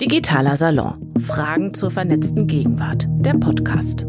[0.00, 1.12] Digitaler Salon.
[1.26, 3.04] Fragen zur vernetzten Gegenwart.
[3.18, 4.06] Der Podcast.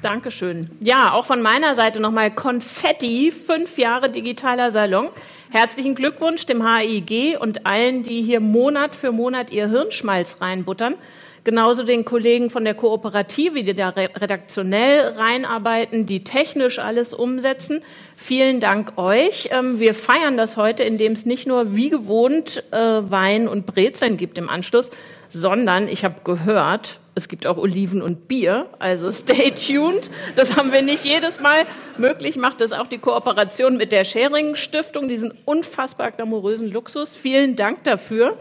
[0.00, 0.70] Dankeschön.
[0.78, 5.08] Ja, auch von meiner Seite nochmal Konfetti, fünf Jahre digitaler Salon.
[5.50, 10.94] Herzlichen Glückwunsch dem HIG und allen, die hier Monat für Monat ihr Hirnschmalz reinbuttern.
[11.44, 17.82] Genauso den Kollegen von der Kooperative, die da redaktionell reinarbeiten, die technisch alles umsetzen.
[18.16, 19.50] Vielen Dank euch.
[19.52, 24.16] Ähm, wir feiern das heute, indem es nicht nur wie gewohnt äh, Wein und Brezeln
[24.16, 24.90] gibt im Anschluss,
[25.28, 30.10] sondern ich habe gehört, es gibt auch Oliven und Bier, also stay tuned.
[30.34, 31.64] Das haben wir nicht jedes Mal.
[31.96, 37.14] Möglich macht das auch die Kooperation mit der Schering Stiftung, diesen unfassbar glamourösen Luxus.
[37.14, 38.36] Vielen Dank dafür.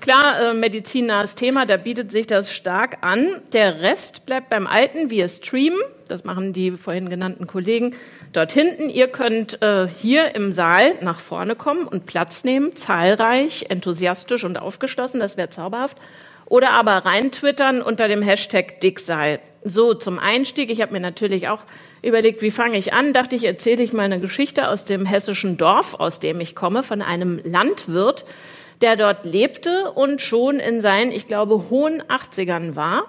[0.00, 3.28] Klar, äh, medizinnahes Thema, da bietet sich das stark an.
[3.54, 5.10] Der Rest bleibt beim Alten.
[5.10, 7.94] Wir streamen, das machen die vorhin genannten Kollegen
[8.34, 8.90] dort hinten.
[8.90, 14.58] Ihr könnt äh, hier im Saal nach vorne kommen und Platz nehmen, zahlreich, enthusiastisch und
[14.58, 15.96] aufgeschlossen, das wäre zauberhaft
[16.48, 19.40] oder aber reintwittern unter dem Hashtag Dickseil.
[19.64, 21.60] So, zum Einstieg, ich habe mir natürlich auch
[22.02, 25.94] überlegt, wie fange ich an, dachte ich, erzähle ich meine Geschichte aus dem hessischen Dorf,
[25.94, 28.24] aus dem ich komme, von einem Landwirt,
[28.80, 33.04] der dort lebte und schon in seinen, ich glaube, hohen 80ern war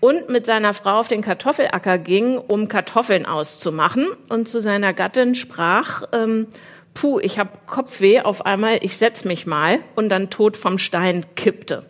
[0.00, 4.08] und mit seiner Frau auf den Kartoffelacker ging, um Kartoffeln auszumachen.
[4.28, 6.48] Und zu seiner Gattin sprach, ähm,
[6.92, 9.78] puh, ich habe Kopfweh auf einmal, ich setz mich mal.
[9.94, 11.86] Und dann tot vom Stein kippte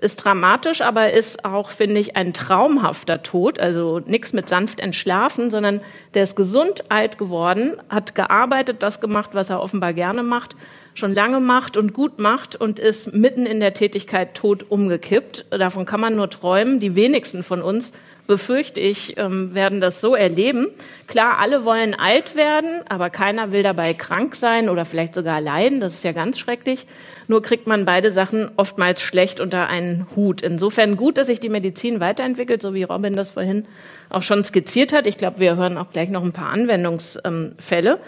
[0.00, 3.60] ist dramatisch, aber ist auch, finde ich, ein traumhafter Tod.
[3.60, 5.80] Also nichts mit sanft entschlafen, sondern
[6.14, 10.56] der ist gesund alt geworden, hat gearbeitet, das gemacht, was er offenbar gerne macht,
[10.94, 15.46] schon lange macht und gut macht und ist mitten in der Tätigkeit tot umgekippt.
[15.50, 16.80] Davon kann man nur träumen.
[16.80, 17.92] Die wenigsten von uns
[18.30, 20.68] befürchte ich, ähm, werden das so erleben.
[21.08, 25.80] Klar, alle wollen alt werden, aber keiner will dabei krank sein oder vielleicht sogar leiden.
[25.80, 26.86] Das ist ja ganz schrecklich.
[27.26, 30.42] Nur kriegt man beide Sachen oftmals schlecht unter einen Hut.
[30.42, 33.66] Insofern gut, dass sich die Medizin weiterentwickelt, so wie Robin das vorhin
[34.10, 35.08] auch schon skizziert hat.
[35.08, 37.98] Ich glaube, wir hören auch gleich noch ein paar Anwendungsfälle.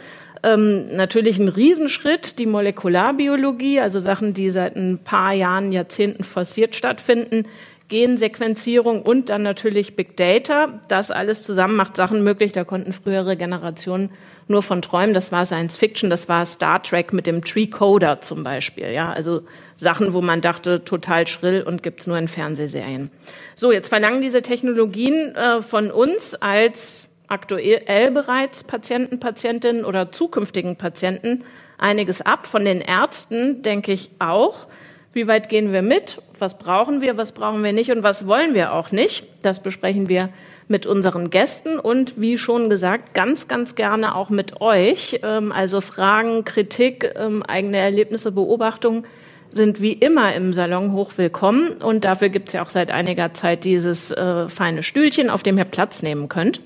[0.44, 6.74] Ähm, natürlich ein Riesenschritt, die Molekularbiologie, also Sachen, die seit ein paar Jahren, Jahrzehnten forciert
[6.74, 7.46] stattfinden,
[7.92, 10.80] Gensequenzierung und dann natürlich Big Data.
[10.88, 12.52] Das alles zusammen macht Sachen möglich.
[12.52, 14.08] Da konnten frühere Generationen
[14.48, 15.12] nur von träumen.
[15.12, 18.90] Das war Science Fiction, das war Star Trek mit dem Tree Coder zum Beispiel.
[18.92, 19.42] Ja, also
[19.76, 23.10] Sachen, wo man dachte, total schrill und gibt's nur in Fernsehserien.
[23.54, 30.76] So, jetzt verlangen diese Technologien äh, von uns als aktuell bereits Patienten, Patientinnen oder zukünftigen
[30.76, 31.44] Patienten
[31.76, 32.46] einiges ab.
[32.46, 34.66] Von den Ärzten denke ich auch.
[35.14, 36.22] Wie weit gehen wir mit?
[36.38, 37.18] Was brauchen wir?
[37.18, 37.90] Was brauchen wir nicht?
[37.90, 39.24] Und was wollen wir auch nicht?
[39.42, 40.30] Das besprechen wir
[40.68, 45.20] mit unseren Gästen und wie schon gesagt, ganz, ganz gerne auch mit euch.
[45.22, 49.04] Ähm, also Fragen, Kritik, ähm, eigene Erlebnisse, Beobachtungen
[49.50, 51.72] sind wie immer im Salon hoch willkommen.
[51.82, 55.58] Und dafür gibt es ja auch seit einiger Zeit dieses äh, feine Stühlchen, auf dem
[55.58, 56.62] ihr Platz nehmen könnt.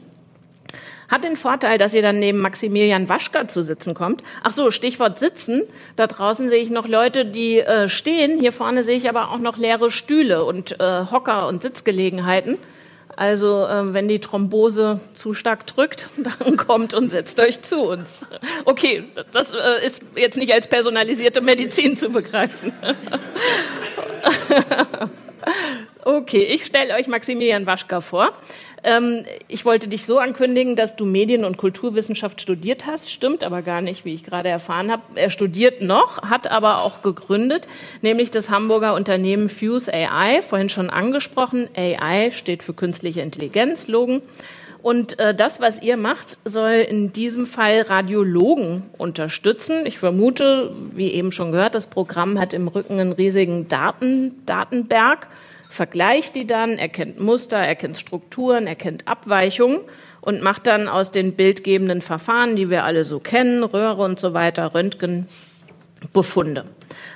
[1.09, 4.23] Hat den Vorteil, dass ihr dann neben Maximilian Waschka zu sitzen kommt.
[4.43, 5.63] Ach so, Stichwort sitzen.
[5.97, 8.41] Da draußen sehe ich noch Leute, die äh, stehen.
[8.41, 12.59] Hier vorne sehe ich aber auch noch leere Stühle und äh, Hocker und Sitzgelegenheiten.
[13.17, 18.27] Also äh, wenn die Thrombose zu stark drückt, dann kommt und setzt euch zu uns.
[18.65, 22.73] Okay, das äh, ist jetzt nicht als personalisierte Medizin zu begreifen.
[26.05, 28.33] okay, ich stelle euch Maximilian Waschka vor.
[28.83, 33.11] Ähm, ich wollte dich so ankündigen, dass du Medien- und Kulturwissenschaft studiert hast.
[33.11, 35.03] Stimmt aber gar nicht, wie ich gerade erfahren habe.
[35.17, 37.67] Er studiert noch, hat aber auch gegründet,
[38.01, 41.69] nämlich das Hamburger Unternehmen Fuse AI, vorhin schon angesprochen.
[41.77, 44.23] AI steht für künstliche Intelligenz, Logen.
[44.83, 49.85] Und äh, das, was ihr macht, soll in diesem Fall Radiologen unterstützen.
[49.85, 55.29] Ich vermute, wie eben schon gehört, das Programm hat im Rücken einen riesigen Daten, Datenberg
[55.69, 59.81] vergleicht die dann, erkennt Muster, erkennt Strukturen, erkennt Abweichungen
[60.21, 64.35] und macht dann aus den bildgebenden Verfahren, die wir alle so kennen, Röhre und so
[64.35, 65.27] weiter, Röntgen,
[66.13, 66.65] Befunde.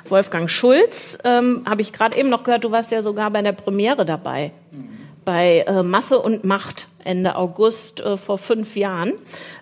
[0.08, 3.52] Wolfgang Schulz, ähm, habe ich gerade eben noch gehört, du warst ja sogar bei der
[3.52, 4.52] Premiere dabei,
[5.24, 9.12] bei äh, Masse und Macht Ende August äh, vor fünf Jahren.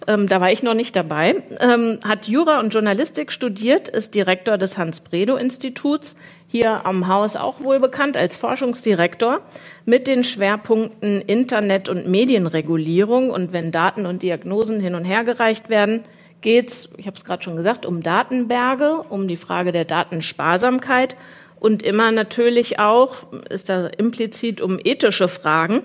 [0.07, 1.43] Ähm, da war ich noch nicht dabei.
[1.61, 6.17] Ähm, hat Jura und Journalistik studiert, ist Direktor des Hans-Bredow-Instituts,
[6.51, 9.41] hier am Haus auch wohl bekannt als Forschungsdirektor
[9.85, 13.31] mit den Schwerpunkten Internet- und Medienregulierung.
[13.31, 16.05] Und wenn Daten und Diagnosen hin und her gereicht werden,
[16.41, 21.17] geht's, ich habe es gerade schon gesagt, um Datenberge, um die Frage der Datensparsamkeit
[21.61, 25.83] und immer natürlich auch, ist da implizit um ethische Fragen.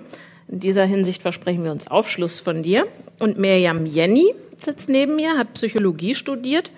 [0.48, 2.86] In dieser Hinsicht versprechen wir uns Aufschluss von dir.
[3.18, 6.70] Und Mirjam Jenny sitzt neben mir, hat Psychologie studiert,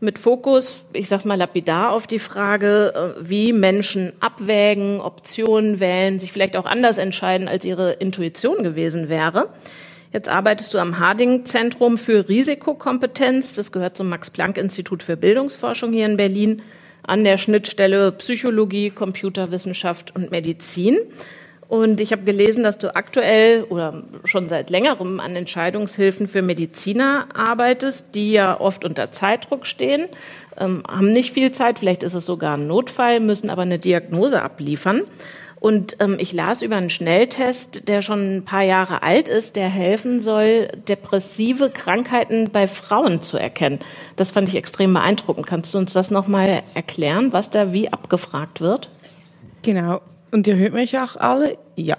[0.00, 6.18] mit Fokus, ich sag's mal lapidar, auf die Frage, äh, wie Menschen abwägen, Optionen wählen,
[6.18, 9.50] sich vielleicht auch anders entscheiden, als ihre Intuition gewesen wäre.
[10.12, 13.54] Jetzt arbeitest du am Harding-Zentrum für Risikokompetenz.
[13.54, 16.62] Das gehört zum Max-Planck-Institut für Bildungsforschung hier in Berlin
[17.02, 20.98] an der Schnittstelle Psychologie, Computerwissenschaft und Medizin.
[21.68, 27.28] Und ich habe gelesen, dass du aktuell oder schon seit längerem an Entscheidungshilfen für Mediziner
[27.32, 30.08] arbeitest, die ja oft unter Zeitdruck stehen,
[30.58, 34.42] ähm, haben nicht viel Zeit, vielleicht ist es sogar ein Notfall, müssen aber eine Diagnose
[34.42, 35.02] abliefern.
[35.62, 39.68] Und ähm, ich las über einen Schnelltest, der schon ein paar Jahre alt ist, der
[39.68, 43.78] helfen soll, depressive Krankheiten bei Frauen zu erkennen.
[44.16, 45.46] Das fand ich extrem beeindruckend.
[45.46, 48.90] Kannst du uns das nochmal erklären, was da wie abgefragt wird?
[49.62, 50.00] Genau.
[50.32, 51.56] Und ihr hört mich auch alle?
[51.76, 51.96] Ja.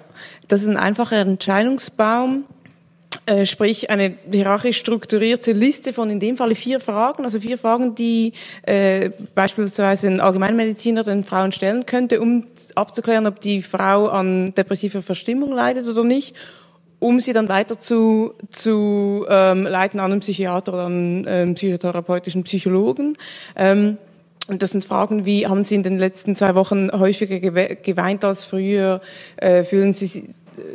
[0.50, 2.44] Das ist ein einfacher Entscheidungsbaum,
[3.46, 8.34] sprich eine hierarchisch strukturierte Liste von in dem Falle vier Fragen, also vier Fragen, die
[8.64, 12.46] äh, beispielsweise ein Allgemeinmediziner den Frauen stellen könnte, um
[12.76, 16.36] abzuklären, ob die Frau an depressiver Verstimmung leidet oder nicht
[17.04, 21.56] um sie dann weiter zu, zu ähm, leiten an einen Psychiater oder an einen ähm,
[21.56, 23.18] psychotherapeutischen Psychologen.
[23.58, 23.98] Ähm,
[24.48, 28.46] und das sind Fragen wie, haben Sie in den letzten zwei Wochen häufiger geweint als
[28.46, 29.02] früher?
[29.36, 30.30] Äh, fühlen Sie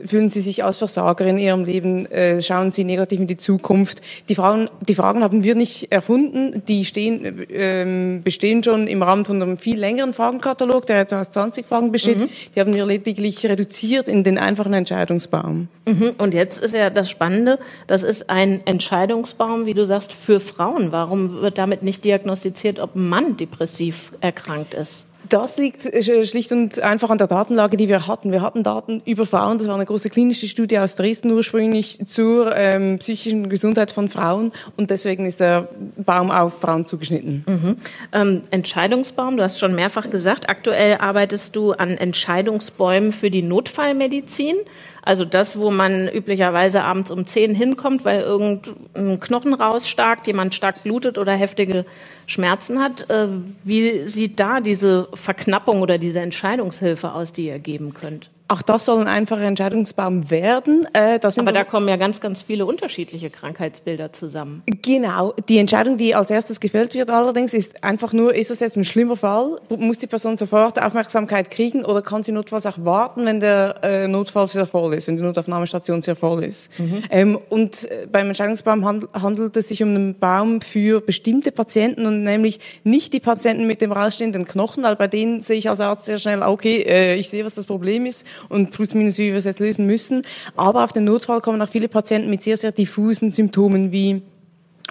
[0.06, 2.06] fühlen Sie sich als Versager in Ihrem Leben?
[2.06, 4.02] Äh, schauen Sie negativ in die Zukunft?
[4.28, 6.62] Die Fragen, die Fragen haben wir nicht erfunden.
[6.66, 11.30] Die stehen, ähm, bestehen schon im Rahmen von einem viel längeren Fragenkatalog, der etwa aus
[11.30, 12.18] 20 Fragen besteht.
[12.18, 12.28] Mhm.
[12.54, 15.68] Die haben wir lediglich reduziert in den einfachen Entscheidungsbaum.
[15.86, 16.12] Mhm.
[16.18, 20.92] Und jetzt ist ja das Spannende, das ist ein Entscheidungsbaum, wie du sagst, für Frauen.
[20.92, 25.08] Warum wird damit nicht diagnostiziert, ob ein Mann depressiv erkrankt ist?
[25.28, 28.32] Das liegt äh, schlicht und einfach an der Datenlage, die wir hatten.
[28.32, 29.58] Wir hatten Daten über Frauen.
[29.58, 34.52] Das war eine große klinische Studie aus Dresden ursprünglich zur ähm, psychischen Gesundheit von Frauen.
[34.76, 37.44] Und deswegen ist der Baum auf Frauen zugeschnitten.
[37.46, 37.76] Mhm.
[38.12, 44.56] Ähm, Entscheidungsbaum, du hast schon mehrfach gesagt, aktuell arbeitest du an Entscheidungsbäumen für die Notfallmedizin.
[45.02, 50.82] Also das, wo man üblicherweise abends um zehn hinkommt, weil irgendein Knochen rausstarkt, jemand stark
[50.82, 51.84] blutet oder heftige
[52.26, 53.08] Schmerzen hat.
[53.10, 53.28] Äh,
[53.64, 58.30] wie sieht da diese Verknappung oder diese Entscheidungshilfe aus, die ihr geben könnt?
[58.50, 60.86] Auch das soll ein einfacher Entscheidungsbaum werden.
[60.94, 64.62] Äh, Aber da kommen ja ganz, ganz viele unterschiedliche Krankheitsbilder zusammen.
[64.64, 65.34] Genau.
[65.50, 68.86] Die Entscheidung, die als erstes gefällt wird allerdings, ist einfach nur, ist das jetzt ein
[68.86, 69.58] schlimmer Fall?
[69.76, 74.08] Muss die Person sofort Aufmerksamkeit kriegen oder kann sie notfalls auch warten, wenn der äh,
[74.08, 76.70] Notfall sehr voll ist, wenn die Notaufnahmestation sehr voll ist?
[76.78, 77.02] Mhm.
[77.10, 82.06] Ähm, und äh, beim Entscheidungsbaum handelt, handelt es sich um einen Baum für bestimmte Patienten
[82.06, 85.80] und nämlich nicht die Patienten mit dem rausstehenden Knochen, weil bei denen sehe ich als
[85.80, 89.30] Arzt sehr schnell, okay, äh, ich sehe, was das Problem ist und plus minus, wie
[89.30, 90.22] wir es jetzt lösen müssen.
[90.56, 94.22] Aber auf den Notfall kommen auch viele Patienten mit sehr, sehr diffusen Symptomen wie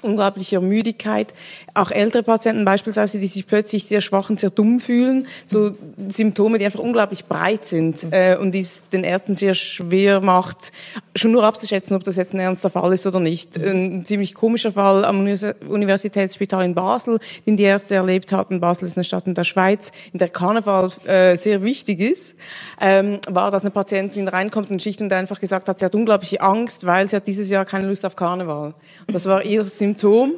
[0.02, 1.34] unglaublicher Müdigkeit.
[1.74, 5.28] Auch ältere Patienten beispielsweise, die sich plötzlich sehr schwach und sehr dumm fühlen.
[5.46, 5.72] So
[6.08, 8.14] Symptome, die einfach unglaublich breit sind mhm.
[8.14, 10.72] äh, und die es den Ärzten sehr schwer macht,
[11.16, 13.58] schon nur abzuschätzen, ob das jetzt ein ernster Fall ist oder nicht.
[13.58, 13.66] Mhm.
[13.66, 15.20] Ein ziemlich komischer Fall am
[15.68, 18.60] Universitätsspital in Basel, den die Ärzte erlebt hatten.
[18.60, 22.38] Basel ist eine Stadt in der Schweiz, in der Karneval äh, sehr wichtig ist,
[22.80, 26.42] ähm, war, dass eine Patientin reinkommt und schlicht und einfach gesagt hat, sie hat unglaubliche
[26.42, 28.74] Angst, weil sie hat dieses Jahr keine Lust auf Karneval.
[29.08, 30.34] Und das war ihr Symptom,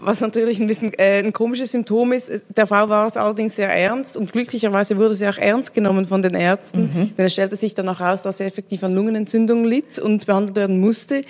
[0.00, 2.30] was natürlich ein bisschen äh, ein komisches Symptom ist.
[2.56, 6.22] Der Frau war es allerdings sehr ernst und glücklicherweise wurde sie auch ernst genommen von
[6.22, 7.16] den Ärzten, mhm.
[7.16, 10.56] denn es stellte sich dann auch raus, dass sie effektiv an Lungenentzündung litt und behandelt
[10.56, 11.22] werden musste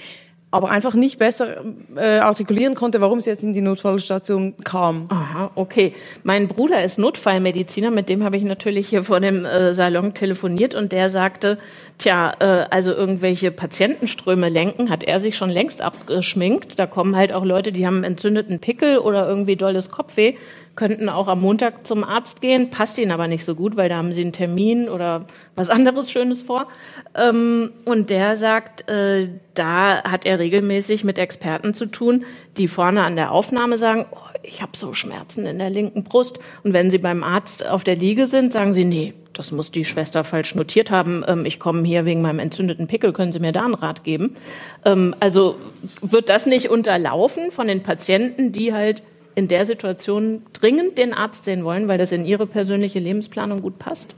[0.55, 1.65] aber einfach nicht besser
[1.97, 5.07] äh, artikulieren konnte, warum sie jetzt in die Notfallstation kam.
[5.09, 5.95] Aha, okay.
[6.23, 10.77] Mein Bruder ist Notfallmediziner, mit dem habe ich natürlich hier vor dem äh, Salon telefoniert
[10.77, 11.59] und der sagte,
[11.99, 16.79] tja, äh, also irgendwelche Patientenströme lenken, hat er sich schon längst abgeschminkt.
[16.79, 20.35] Da kommen halt auch Leute, die haben entzündeten Pickel oder irgendwie dolles Kopfweh
[20.77, 23.97] könnten auch am Montag zum Arzt gehen, passt ihnen aber nicht so gut, weil da
[23.97, 25.27] haben sie einen Termin oder
[25.57, 26.69] was anderes Schönes vor.
[27.15, 32.25] Ähm, und der sagt, äh, da hat er regelmäßig mit Experten zu tun,
[32.57, 36.39] die vorne an der Aufnahme sagen, oh, ich habe so Schmerzen in der linken Brust.
[36.63, 39.85] Und wenn sie beim Arzt auf der Liege sind, sagen sie, nee, das muss die
[39.85, 41.25] Schwester falsch notiert haben.
[41.27, 44.37] Ähm, ich komme hier wegen meinem entzündeten Pickel, können Sie mir da einen Rat geben?
[44.85, 45.57] Ähm, also
[46.01, 49.03] wird das nicht unterlaufen von den Patienten, die halt
[49.35, 53.79] in der Situation dringend den Arzt sehen wollen, weil das in ihre persönliche Lebensplanung gut
[53.79, 54.15] passt?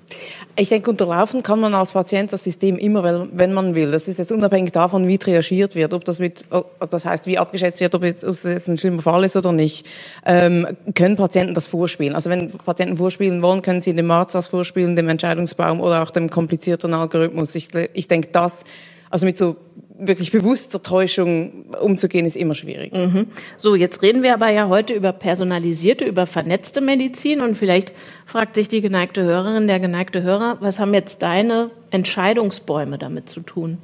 [0.56, 3.90] Ich denke, unterlaufen kann man als Patient das System immer, wenn man will.
[3.90, 7.38] Das ist jetzt unabhängig davon, wie triagiert wird, ob das mit, also das heißt, wie
[7.38, 9.86] abgeschätzt wird, ob, es jetzt ein schlimmer Fall ist oder nicht,
[10.24, 12.14] ähm, können Patienten das vorspielen.
[12.14, 16.10] Also wenn Patienten vorspielen wollen, können sie dem Arzt was vorspielen, dem Entscheidungsbaum oder auch
[16.10, 17.54] dem komplizierten Algorithmus.
[17.54, 18.64] Ich, ich denke, das
[19.10, 19.56] also mit so
[19.98, 22.92] wirklich bewusster Täuschung umzugehen, ist immer schwierig.
[22.92, 23.26] Mhm.
[23.56, 27.94] So, jetzt reden wir aber ja heute über personalisierte, über vernetzte Medizin und vielleicht
[28.26, 33.40] fragt sich die geneigte Hörerin, der geneigte Hörer, was haben jetzt deine Entscheidungsbäume damit zu
[33.40, 33.78] tun?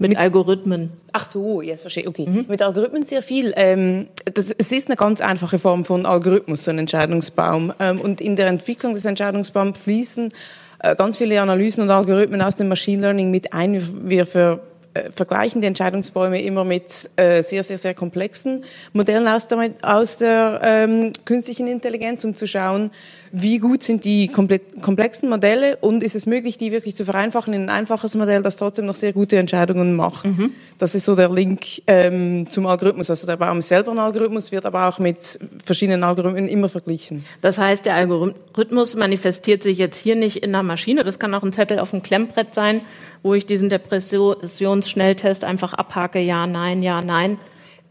[0.00, 0.90] Mit, mit Algorithmen.
[1.12, 2.26] Ach so, jetzt verstehe okay.
[2.28, 2.46] Mhm.
[2.48, 3.52] Mit Algorithmen sehr viel.
[3.56, 7.72] Ähm, das, es ist eine ganz einfache Form von Algorithmus, so ein Entscheidungsbaum.
[7.80, 10.32] Ähm, und in der Entwicklung des Entscheidungsbaums fließen
[10.78, 14.08] ganz viele Analysen und Algorithmen aus dem Machine Learning mit ein.
[14.08, 14.60] Wir für,
[14.94, 20.18] äh, vergleichen die Entscheidungsbäume immer mit äh, sehr, sehr, sehr komplexen Modellen aus der, aus
[20.18, 22.90] der ähm, künstlichen Intelligenz, um zu schauen,
[23.32, 27.62] wie gut sind die komplexen Modelle und ist es möglich, die wirklich zu vereinfachen in
[27.62, 30.26] ein einfaches Modell, das trotzdem noch sehr gute Entscheidungen macht.
[30.26, 30.52] Mhm.
[30.78, 33.10] Das ist so der Link ähm, zum Algorithmus.
[33.10, 37.24] Also der Baum ist selber ein Algorithmus, wird aber auch mit verschiedenen Algorithmen immer verglichen.
[37.42, 41.04] Das heißt, der Algorithmus manifestiert sich jetzt hier nicht in der Maschine.
[41.04, 42.80] Das kann auch ein Zettel auf dem Klemmbrett sein,
[43.22, 47.38] wo ich diesen Depressionsschnelltest einfach abhake, ja, nein, ja, nein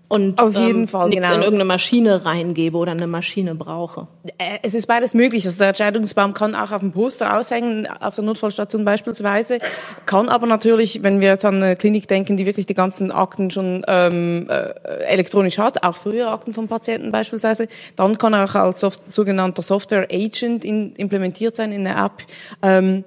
[0.09, 1.37] und auf jeden ähm, Fall nichts genau.
[1.37, 4.07] in irgendeine Maschine reingebe oder eine Maschine brauche.
[4.37, 5.45] Äh, es ist beides möglich.
[5.45, 9.59] Also der Entscheidungsbaum kann auch auf dem Poster aushängen, auf der Notfallstation beispielsweise,
[10.05, 13.51] kann aber natürlich, wenn wir jetzt an eine Klinik denken, die wirklich die ganzen Akten
[13.51, 14.73] schon ähm, äh,
[15.05, 19.61] elektronisch hat, auch frühere Akten von Patienten beispielsweise, dann kann er auch als soft sogenannter
[19.61, 22.23] Software Agent in, implementiert sein in der App.
[22.61, 23.03] Ähm,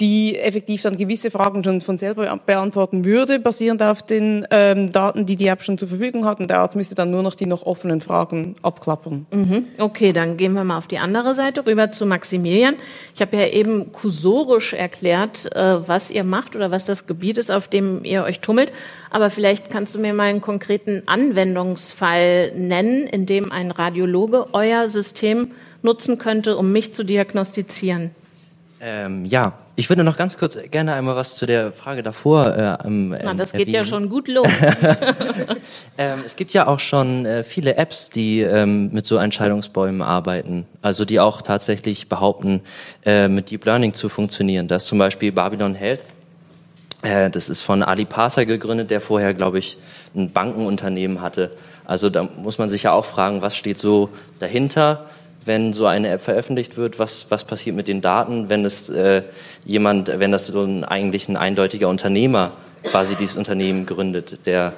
[0.00, 5.26] die effektiv dann gewisse Fragen schon von selber beantworten würde, basierend auf den ähm, Daten,
[5.26, 6.40] die die App schon zur Verfügung hat.
[6.40, 9.26] Und der Arzt müsste dann nur noch die noch offenen Fragen abklappern.
[9.32, 9.64] Mhm.
[9.78, 12.76] Okay, dann gehen wir mal auf die andere Seite rüber zu Maximilian.
[13.14, 17.50] Ich habe ja eben kursorisch erklärt, äh, was ihr macht oder was das Gebiet ist,
[17.50, 18.72] auf dem ihr euch tummelt.
[19.10, 24.88] Aber vielleicht kannst du mir mal einen konkreten Anwendungsfall nennen, in dem ein Radiologe euer
[24.88, 28.10] System nutzen könnte, um mich zu diagnostizieren.
[28.82, 32.46] Ähm, ja, ich würde noch ganz kurz gerne einmal was zu der Frage davor.
[32.46, 34.48] Äh, ähm, Na, das geht ja schon gut los.
[35.98, 40.66] ähm, es gibt ja auch schon äh, viele Apps, die ähm, mit so Entscheidungsbäumen arbeiten,
[40.80, 42.62] also die auch tatsächlich behaupten,
[43.04, 44.66] äh, mit Deep Learning zu funktionieren.
[44.66, 46.00] Das ist zum Beispiel Babylon Health.
[47.02, 49.76] Äh, das ist von Ali Parser gegründet, der vorher, glaube ich,
[50.14, 51.50] ein Bankenunternehmen hatte.
[51.84, 54.08] Also da muss man sich ja auch fragen, was steht so
[54.38, 55.06] dahinter?
[55.44, 59.22] Wenn so eine App veröffentlicht wird, was, was passiert mit den Daten, wenn es äh,
[59.64, 64.74] jemand, wenn das so ein eigentlich ein eindeutiger Unternehmer quasi dieses Unternehmen gründet, der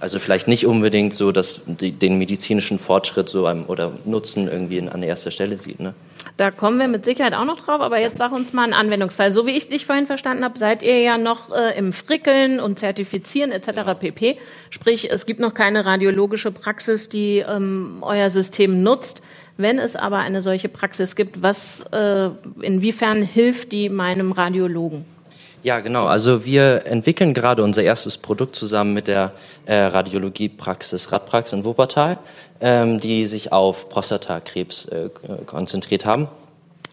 [0.00, 4.80] also vielleicht nicht unbedingt so dass die, den medizinischen Fortschritt so einem, oder Nutzen irgendwie
[4.80, 5.78] an erster Stelle sieht.
[5.78, 5.94] Ne?
[6.38, 9.30] Da kommen wir mit Sicherheit auch noch drauf, aber jetzt sag uns mal einen Anwendungsfall.
[9.30, 12.78] So wie ich dich vorhin verstanden habe, seid ihr ja noch äh, im Frickeln und
[12.78, 13.98] Zertifizieren etc.
[13.98, 14.38] pp.
[14.70, 19.22] Sprich, es gibt noch keine radiologische Praxis, die ähm, euer System nutzt.
[19.60, 22.30] Wenn es aber eine solche Praxis gibt, was, äh,
[22.62, 25.04] inwiefern hilft die meinem Radiologen?
[25.62, 26.06] Ja, genau.
[26.06, 29.32] Also wir entwickeln gerade unser erstes Produkt zusammen mit der
[29.66, 32.18] äh, Radiologiepraxis Radprax in Wuppertal,
[32.62, 35.10] ähm, die sich auf Prostatakrebs äh,
[35.44, 36.28] konzentriert haben.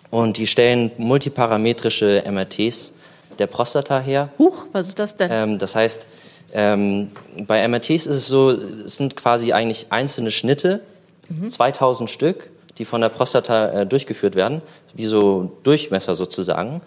[0.10, 2.92] Und die stellen multiparametrische MRTs
[3.40, 4.30] der Prostata her.
[4.38, 5.30] Huch, was ist das denn?
[5.32, 6.06] Ähm, das heißt,
[6.54, 7.12] ähm,
[7.46, 10.82] bei MRTs ist es so, es sind quasi eigentlich einzelne Schnitte,
[11.30, 11.48] mhm.
[11.48, 14.62] 2000 Stück, die von der Prostata äh, durchgeführt werden,
[14.94, 16.82] wie so Durchmesser sozusagen.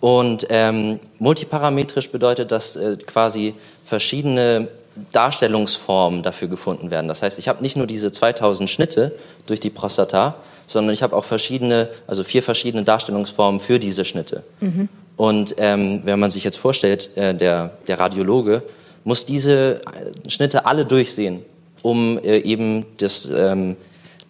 [0.00, 3.54] Und ähm, multiparametrisch bedeutet, dass äh, quasi
[3.84, 4.68] verschiedene
[5.12, 7.08] Darstellungsformen dafür gefunden werden.
[7.08, 9.12] Das heißt, ich habe nicht nur diese 2000 Schnitte
[9.46, 14.42] durch die Prostata, sondern ich habe auch verschiedene, also vier verschiedene Darstellungsformen für diese Schnitte.
[14.60, 14.88] Mhm.
[15.16, 18.62] Und ähm, wenn man sich jetzt vorstellt, äh, der, der Radiologe
[19.04, 19.80] muss diese
[20.26, 21.42] Schnitte alle durchsehen,
[21.82, 23.76] um äh, eben das ähm,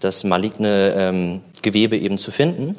[0.01, 2.77] das maligne ähm, Gewebe eben zu finden.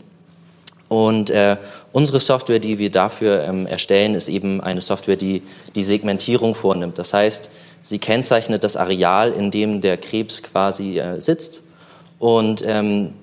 [0.87, 1.57] Und äh,
[1.91, 5.43] unsere Software, die wir dafür ähm, erstellen, ist eben eine Software, die
[5.75, 6.97] die Segmentierung vornimmt.
[6.97, 7.49] Das heißt,
[7.83, 11.61] sie kennzeichnet das Areal, in dem der Krebs quasi äh, sitzt
[12.17, 13.13] und ähm,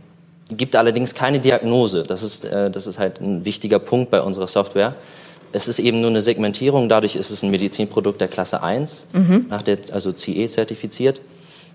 [0.49, 2.05] gibt allerdings keine Diagnose.
[2.05, 4.95] Das ist, äh, das ist halt ein wichtiger Punkt bei unserer Software.
[5.53, 9.47] Es ist eben nur eine Segmentierung, dadurch ist es ein Medizinprodukt der Klasse 1, mhm.
[9.49, 11.21] nach der, also CE zertifiziert.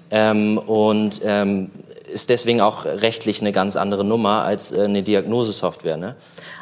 [0.10, 1.72] Ähm, und ähm,
[2.12, 5.98] ist deswegen auch rechtlich eine ganz andere Nummer als äh, eine Diagnosesoftware.
[5.98, 6.16] Ne?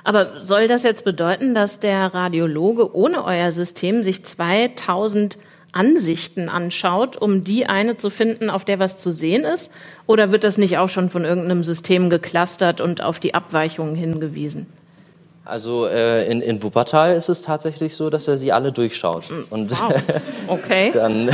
[0.03, 5.38] Aber soll das jetzt bedeuten, dass der Radiologe ohne euer System sich 2000
[5.72, 9.72] Ansichten anschaut, um die eine zu finden, auf der was zu sehen ist?
[10.08, 14.68] Oder wird das nicht auch schon von irgendeinem System geklustert und auf die Abweichungen hingewiesen?
[15.46, 19.32] Also äh, in, in Wuppertal ist es tatsächlich so, dass er sie alle durchschaut.
[19.32, 19.94] Mm, und wow.
[20.48, 20.91] okay.
[20.94, 21.29] dann,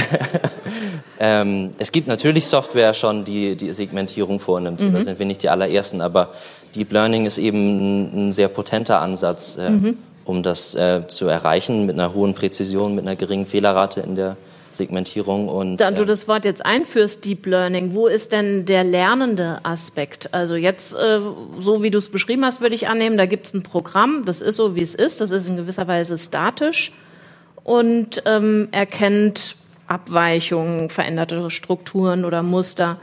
[1.19, 4.81] ähm, es gibt natürlich Software schon, die die Segmentierung vornimmt.
[4.81, 4.93] Mhm.
[4.93, 6.33] Da sind wir nicht die allerersten, aber
[6.75, 9.97] Deep Learning ist eben ein, ein sehr potenter Ansatz, äh, mhm.
[10.25, 14.35] um das äh, zu erreichen mit einer hohen Präzision, mit einer geringen Fehlerrate in der
[14.74, 15.47] Segmentierung.
[15.47, 19.59] Und, da du ähm, das Wort jetzt einführst, Deep Learning, wo ist denn der lernende
[19.63, 20.33] Aspekt?
[20.33, 21.21] Also jetzt, äh,
[21.59, 24.41] so wie du es beschrieben hast, würde ich annehmen, da gibt es ein Programm, das
[24.41, 26.91] ist so, wie es ist, das ist in gewisser Weise statisch
[27.63, 29.55] und ähm, erkennt
[29.88, 33.00] Abweichungen, veränderte Strukturen oder Muster,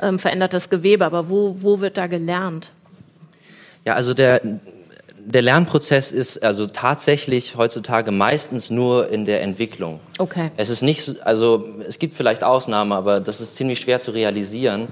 [0.00, 1.04] ähm, verändertes Gewebe.
[1.04, 2.70] Aber wo, wo wird da gelernt?
[3.84, 4.40] Ja, also der,
[5.26, 10.00] der Lernprozess ist also tatsächlich heutzutage meistens nur in der Entwicklung.
[10.18, 10.50] Okay.
[10.56, 14.88] Es ist nicht, also es gibt vielleicht Ausnahmen, aber das ist ziemlich schwer zu realisieren,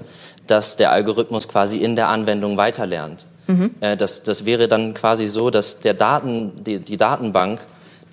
[0.47, 3.25] dass der Algorithmus quasi in der Anwendung weiterlernt.
[3.47, 3.75] Mhm.
[3.79, 7.61] Äh, das, das wäre dann quasi so, dass der Daten, die, die Datenbank,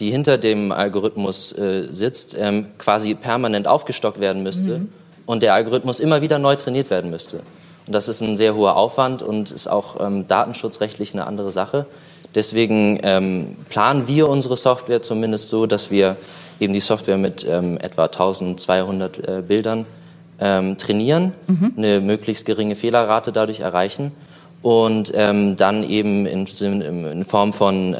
[0.00, 4.88] die hinter dem Algorithmus äh, sitzt, ähm, quasi permanent aufgestockt werden müsste mhm.
[5.26, 7.40] und der Algorithmus immer wieder neu trainiert werden müsste.
[7.86, 11.86] Und das ist ein sehr hoher Aufwand und ist auch ähm, datenschutzrechtlich eine andere Sache.
[12.34, 16.16] Deswegen ähm, planen wir unsere Software zumindest so, dass wir
[16.60, 19.84] eben die Software mit ähm, etwa 1200 äh, Bildern
[20.40, 21.74] ähm, trainieren, mhm.
[21.76, 24.12] eine möglichst geringe Fehlerrate dadurch erreichen
[24.62, 27.94] und ähm, dann eben in, in Form von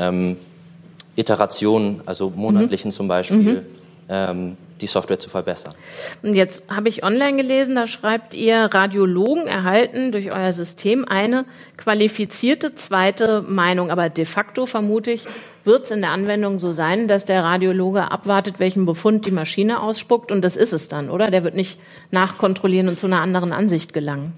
[1.17, 2.95] Iterationen, also monatlichen mhm.
[2.95, 3.61] zum Beispiel, mhm.
[4.09, 5.75] ähm, die Software zu verbessern.
[6.23, 11.45] Und jetzt habe ich online gelesen, da schreibt ihr, Radiologen erhalten durch euer System eine
[11.77, 13.91] qualifizierte zweite Meinung.
[13.91, 15.25] Aber de facto vermute ich,
[15.65, 19.81] wird es in der Anwendung so sein, dass der Radiologe abwartet, welchen Befund die Maschine
[19.81, 21.31] ausspuckt und das ist es dann, oder?
[21.31, 21.79] Der wird nicht
[22.11, 24.33] nachkontrollieren und zu einer anderen Ansicht gelangen.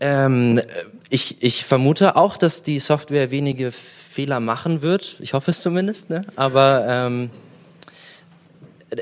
[0.00, 0.60] Ähm,
[1.08, 3.72] ich, ich vermute auch, dass die Software wenige
[4.18, 5.14] Fehler machen wird.
[5.20, 6.10] Ich hoffe es zumindest.
[6.10, 6.22] Ne?
[6.34, 7.30] Aber ähm,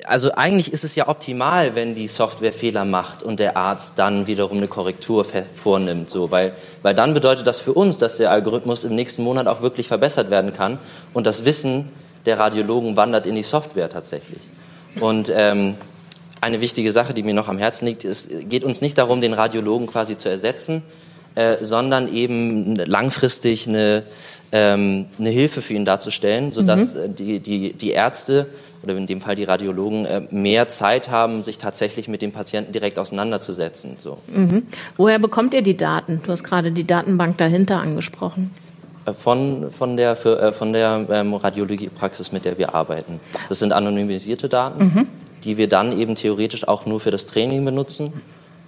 [0.04, 4.26] also eigentlich ist es ja optimal, wenn die Software Fehler macht und der Arzt dann
[4.26, 8.84] wiederum eine Korrektur vornimmt, so, weil, weil dann bedeutet das für uns, dass der Algorithmus
[8.84, 10.78] im nächsten Monat auch wirklich verbessert werden kann
[11.14, 11.88] und das Wissen
[12.26, 14.42] der Radiologen wandert in die Software tatsächlich.
[15.00, 15.76] Und ähm,
[16.42, 19.32] eine wichtige Sache, die mir noch am Herzen liegt, es geht uns nicht darum, den
[19.32, 20.82] Radiologen quasi zu ersetzen,
[21.36, 24.04] äh, sondern eben langfristig eine,
[24.52, 27.14] ähm, eine Hilfe für ihn darzustellen, sodass mhm.
[27.14, 28.46] die, die, die Ärzte
[28.82, 32.72] oder in dem Fall die Radiologen äh, mehr Zeit haben, sich tatsächlich mit dem Patienten
[32.72, 33.96] direkt auseinanderzusetzen.
[33.98, 34.16] So.
[34.28, 34.62] Mhm.
[34.96, 36.22] Woher bekommt ihr die Daten?
[36.24, 38.50] Du hast gerade die Datenbank dahinter angesprochen.
[39.04, 43.20] Äh, von, von der, für, äh, von der ähm, Radiologiepraxis, mit der wir arbeiten.
[43.50, 45.08] Das sind anonymisierte Daten, mhm.
[45.44, 48.12] die wir dann eben theoretisch auch nur für das Training benutzen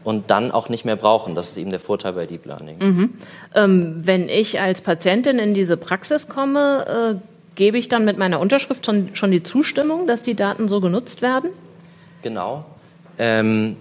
[0.08, 1.34] und dann auch nicht mehr brauchen.
[1.34, 2.78] Das ist eben der Vorteil bei Deep Learning.
[2.78, 3.10] Mhm.
[3.54, 8.40] Ähm, wenn ich als Patientin in diese Praxis komme, äh, gebe ich dann mit meiner
[8.40, 11.50] Unterschrift schon, schon die Zustimmung, dass die Daten so genutzt werden?
[12.22, 12.64] Genau.
[13.18, 13.76] Ähm,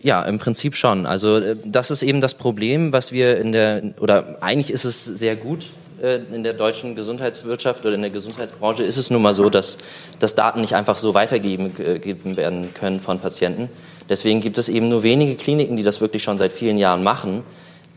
[0.00, 1.04] ja, im Prinzip schon.
[1.04, 5.04] Also äh, das ist eben das Problem, was wir in der, oder eigentlich ist es
[5.04, 5.66] sehr gut
[6.02, 9.76] äh, in der deutschen Gesundheitswirtschaft oder in der Gesundheitsbranche ist es nun mal so, dass,
[10.18, 13.68] dass Daten nicht einfach so weitergegeben äh, werden können von Patienten.
[14.08, 17.42] Deswegen gibt es eben nur wenige Kliniken, die das wirklich schon seit vielen Jahren machen,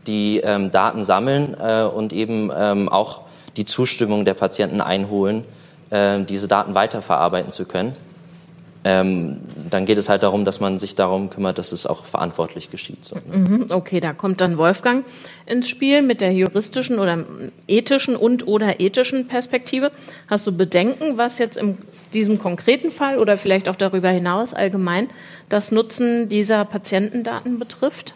[0.06, 3.22] die ähm, Daten sammeln äh, und eben ähm, auch
[3.56, 5.44] die Zustimmung der Patienten einholen,
[5.90, 7.94] äh, diese Daten weiterverarbeiten zu können.
[8.84, 9.36] Ähm,
[9.70, 13.04] dann geht es halt darum, dass man sich darum kümmert, dass es auch verantwortlich geschieht.
[13.04, 13.66] So, ne?
[13.70, 15.04] Okay, da kommt dann Wolfgang
[15.46, 17.24] ins Spiel mit der juristischen oder
[17.68, 19.92] ethischen und oder ethischen Perspektive.
[20.26, 21.78] Hast du Bedenken, was jetzt in
[22.12, 25.08] diesem konkreten Fall oder vielleicht auch darüber hinaus allgemein
[25.52, 28.14] das Nutzen dieser Patientendaten betrifft?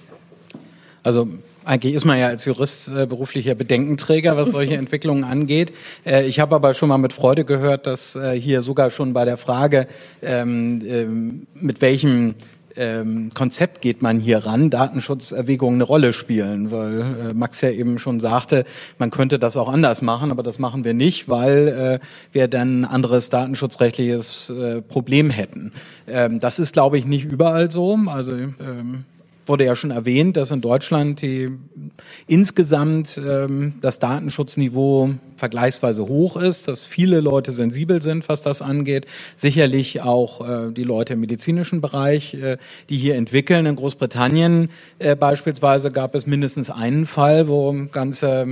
[1.02, 1.28] Also
[1.64, 5.72] eigentlich ist man ja als Jurist äh, beruflicher Bedenkenträger, was solche Entwicklungen angeht.
[6.04, 9.24] Äh, ich habe aber schon mal mit Freude gehört, dass äh, hier sogar schon bei
[9.24, 9.86] der Frage,
[10.22, 12.34] ähm, ähm, mit welchem
[12.76, 17.98] ähm, Konzept geht man hier ran, Datenschutzerwägungen eine Rolle spielen, weil äh, Max ja eben
[17.98, 18.64] schon sagte,
[18.98, 22.80] man könnte das auch anders machen, aber das machen wir nicht, weil äh, wir dann
[22.80, 25.72] ein anderes datenschutzrechtliches äh, Problem hätten.
[26.06, 27.98] Ähm, das ist, glaube ich, nicht überall so.
[28.06, 29.04] Also ähm,
[29.46, 31.50] wurde ja schon erwähnt, dass in Deutschland die,
[32.26, 39.06] insgesamt ähm, das Datenschutzniveau vergleichsweise hoch ist, dass viele Leute sensibel sind, was das angeht.
[39.36, 42.56] Sicherlich auch äh, die Leute im medizinischen Bereich, äh,
[42.88, 43.66] die hier entwickeln.
[43.66, 48.46] In Großbritannien äh, beispielsweise gab es mindestens einen Fall, wo ganze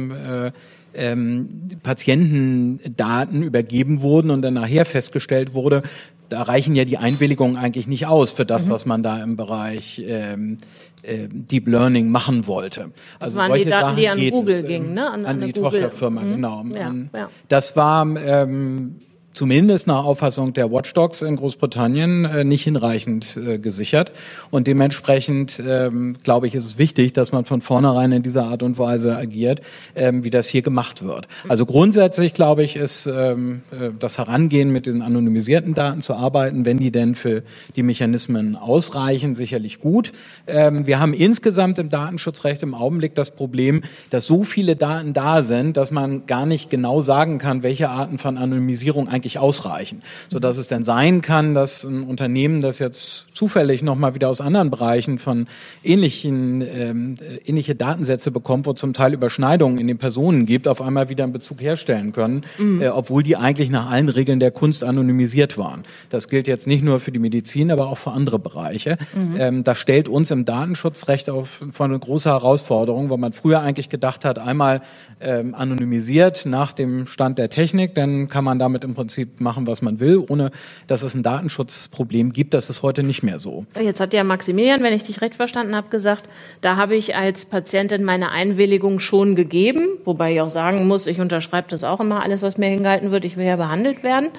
[0.45, 0.53] äh,
[0.97, 5.83] ähm, Patientendaten übergeben wurden und dann nachher festgestellt wurde,
[6.29, 8.71] da reichen ja die Einwilligungen eigentlich nicht aus für das, mhm.
[8.71, 10.59] was man da im Bereich ähm,
[11.05, 12.93] äh, Deep Learning machen wollte.
[13.19, 15.11] Also das waren die Daten, Sachen die an Google es, gingen, ne?
[15.11, 15.71] An, an die Google.
[15.71, 16.35] Tochterfirma, mhm.
[16.35, 16.65] genau.
[16.75, 17.29] Ja, ja.
[17.49, 19.01] Das war ähm,
[19.35, 24.13] zumindest nach Auffassung der Watchdogs in Großbritannien äh, nicht hinreichend äh, gesichert.
[24.51, 28.63] Und dementsprechend, ähm, glaube ich, ist es wichtig, dass man von vornherein in dieser Art
[28.63, 29.61] und Weise agiert,
[29.97, 31.29] ähm, wie das hier gemacht wird.
[31.49, 36.65] Also grundsätzlich, glaube ich, ist ähm, äh, das Herangehen mit diesen anonymisierten Daten zu arbeiten,
[36.65, 37.43] wenn die denn für
[37.75, 40.13] die Mechanismen ausreichen, sicherlich gut.
[40.47, 45.77] Wir haben insgesamt im Datenschutzrecht im Augenblick das Problem, dass so viele Daten da sind,
[45.77, 50.39] dass man gar nicht genau sagen kann, welche Arten von Anonymisierung eigentlich eigentlich ausreichen, so
[50.39, 54.41] dass es dann sein kann, dass ein Unternehmen, das jetzt zufällig noch mal wieder aus
[54.41, 55.47] anderen Bereichen von
[55.83, 61.09] ähnlichen ähm, ähnliche Datensätze bekommt, wo zum Teil Überschneidungen in den Personen gibt, auf einmal
[61.09, 62.83] wieder einen Bezug herstellen können, mhm.
[62.83, 65.85] äh, obwohl die eigentlich nach allen Regeln der Kunst anonymisiert waren.
[66.11, 68.99] Das gilt jetzt nicht nur für die Medizin, aber auch für andere Bereiche.
[69.15, 69.37] Mhm.
[69.39, 73.89] Ähm, das stellt uns im Datenschutzrecht auf vor eine große Herausforderung, wo man früher eigentlich
[73.89, 74.83] gedacht hat, einmal
[75.21, 79.67] ähm, anonymisiert nach dem Stand der Technik, dann kann man damit im Prinzip Prinzip machen,
[79.67, 80.51] was man will, ohne
[80.89, 82.53] dass es ein Datenschutzproblem gibt.
[82.53, 83.65] Das ist heute nicht mehr so.
[83.81, 86.29] Jetzt hat ja Maximilian, wenn ich dich recht verstanden habe, gesagt,
[86.63, 91.21] da habe ich als Patientin meine Einwilligung schon gegeben, wobei ich auch sagen muss, ich
[91.21, 94.31] unterschreibe das auch immer, alles, was mir hingehalten wird, ich will ja behandelt werden.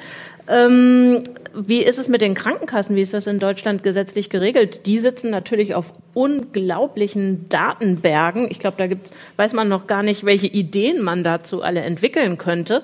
[0.47, 1.23] Ähm,
[1.55, 2.95] wie ist es mit den Krankenkassen?
[2.95, 4.85] Wie ist das in Deutschland gesetzlich geregelt?
[4.85, 8.51] Die sitzen natürlich auf unglaublichen Datenbergen.
[8.51, 12.37] Ich glaube, da gibt's, weiß man noch gar nicht, welche Ideen man dazu alle entwickeln
[12.37, 12.83] könnte.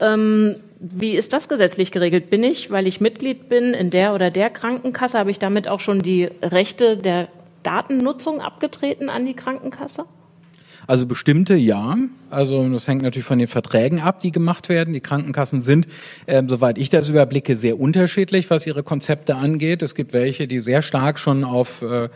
[0.00, 2.30] Ähm, wie ist das gesetzlich geregelt?
[2.30, 5.80] Bin ich, weil ich Mitglied bin in der oder der Krankenkasse, habe ich damit auch
[5.80, 7.28] schon die Rechte der
[7.62, 10.04] Datennutzung abgetreten an die Krankenkasse?
[10.86, 11.96] Also bestimmte ja.
[12.30, 14.94] Also das hängt natürlich von den Verträgen ab, die gemacht werden.
[14.94, 15.86] Die Krankenkassen sind,
[16.26, 19.82] äh, soweit ich das überblicke, sehr unterschiedlich, was ihre Konzepte angeht.
[19.82, 22.08] Es gibt welche, die sehr stark schon auf äh,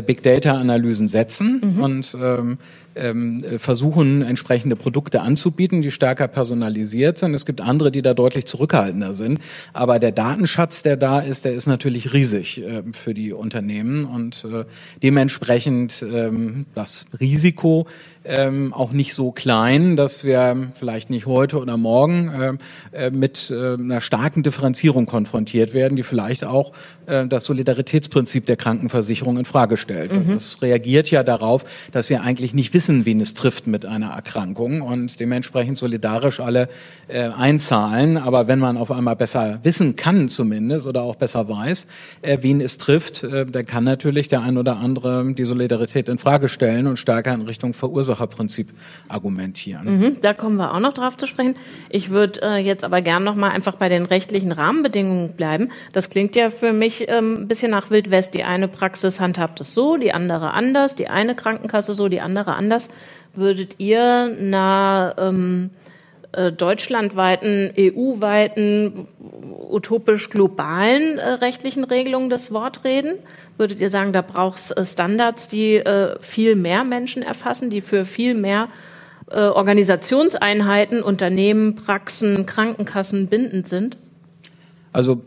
[0.00, 1.82] Big Data Analysen setzen mhm.
[1.82, 2.58] und ähm,
[2.94, 7.34] ähm, versuchen, entsprechende Produkte anzubieten, die stärker personalisiert sind.
[7.34, 9.40] Es gibt andere, die da deutlich zurückhaltender sind.
[9.72, 14.44] Aber der Datenschatz, der da ist, der ist natürlich riesig äh, für die Unternehmen und
[14.44, 14.64] äh,
[15.02, 17.86] dementsprechend ähm, das Risiko
[18.24, 22.58] ähm, auch nicht so klein, dass wir vielleicht nicht heute oder morgen
[22.92, 26.72] äh, äh, mit äh, einer starken Differenzierung konfrontiert werden, die vielleicht auch
[27.06, 30.12] äh, das Solidaritätsprinzip der Krankenversicherung in Frage stellt.
[30.12, 30.34] Mhm.
[30.34, 34.82] Das reagiert ja darauf, dass wir eigentlich nicht wissen, wen es trifft mit einer Erkrankung
[34.82, 36.68] und dementsprechend solidarisch alle
[37.08, 38.16] äh, einzahlen.
[38.16, 41.86] Aber wenn man auf einmal besser wissen kann zumindest oder auch besser weiß,
[42.22, 46.18] äh, wen es trifft, äh, dann kann natürlich der ein oder andere die Solidarität in
[46.18, 48.68] Frage stellen und stärker in Richtung Verursacher Verursacherprinzip
[49.08, 49.98] argumentieren.
[49.98, 51.56] Mhm, da kommen wir auch noch drauf zu sprechen.
[51.88, 55.70] Ich würde äh, jetzt aber gern noch mal einfach bei den rechtlichen Rahmenbedingungen bleiben.
[55.92, 58.34] Das klingt ja für mich ähm, ein bisschen nach Wildwest.
[58.34, 62.54] Die eine Praxis handhabt es so, die andere anders, die eine Krankenkasse so, die andere
[62.54, 62.90] anders.
[63.34, 65.81] Würdet ihr na ähm, äh,
[66.52, 69.06] deutschlandweiten, EU-weiten,
[69.70, 73.18] utopisch globalen äh, rechtlichen Regelungen das Wort reden?
[73.58, 77.80] Würdet ihr sagen, da braucht es äh, Standards, die äh, viel mehr Menschen erfassen, die
[77.80, 78.68] für viel mehr
[79.30, 83.96] äh, Organisationseinheiten, Unternehmen, Praxen, Krankenkassen bindend sind?
[84.92, 85.22] Also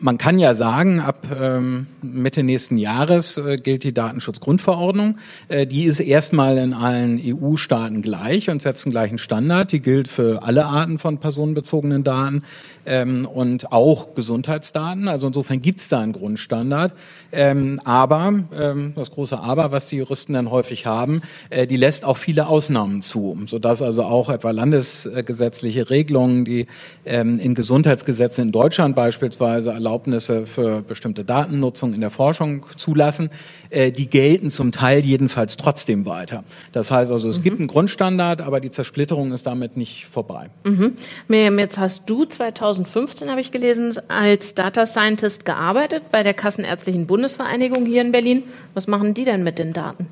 [0.00, 5.18] man kann ja sagen, ab ähm, Mitte nächsten Jahres äh, gilt die Datenschutzgrundverordnung.
[5.48, 9.72] Äh, die ist erstmal in allen EU-Staaten gleich und setzt einen gleichen Standard.
[9.72, 12.42] Die gilt für alle Arten von personenbezogenen Daten
[12.88, 15.08] ähm, und auch Gesundheitsdaten.
[15.08, 16.94] Also insofern gibt es da einen Grundstandard.
[17.30, 22.04] Ähm, aber, ähm, das große Aber, was die Juristen dann häufig haben, äh, die lässt
[22.04, 26.66] auch viele Ausnahmen zu, sodass also auch etwa landesgesetzliche Regelungen, die
[27.04, 33.30] ähm, in Gesundheitsgesetzen in Deutschland beispielsweise Erlaubnisse für bestimmte Datennutzung in der Forschung zulassen,
[33.70, 36.44] äh, die gelten zum Teil jedenfalls trotzdem weiter.
[36.72, 37.42] Das heißt also, es mhm.
[37.42, 40.50] gibt einen Grundstandard, aber die Zersplitterung ist damit nicht vorbei.
[40.64, 40.92] Mhm.
[41.26, 47.06] Miriam, jetzt hast du 2015, habe ich gelesen, als Data Scientist gearbeitet bei der Kassenärztlichen
[47.06, 48.42] Bundesvereinigung hier in Berlin.
[48.74, 50.06] Was machen die denn mit den Daten?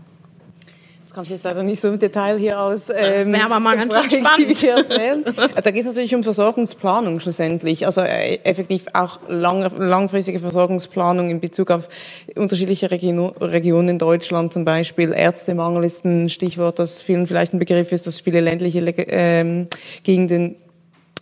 [1.16, 2.90] Kann ich jetzt leider nicht so im Detail hier aus.
[2.90, 4.62] Ähm, das wäre aber mal ganz schön spannend.
[4.62, 5.24] Erzählen.
[5.24, 11.30] Also da geht es natürlich um Versorgungsplanung schlussendlich, also äh, effektiv auch lang, langfristige Versorgungsplanung
[11.30, 11.88] in Bezug auf
[12.34, 15.14] unterschiedliche Region, Regionen in Deutschland zum Beispiel.
[15.14, 19.68] Ärztemangel ist ein Stichwort, das vielen vielleicht ein Begriff ist, dass viele ländliche ähm,
[20.02, 20.56] Gegenden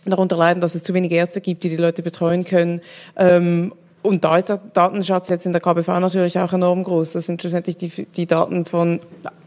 [0.03, 2.81] darunter leiden, dass es zu wenige Ärzte gibt, die die Leute betreuen können.
[3.15, 3.71] Ähm,
[4.05, 7.13] und da ist der Datenschatz jetzt in der KBV natürlich auch enorm groß.
[7.13, 8.99] Das sind schlussendlich die, die Daten von,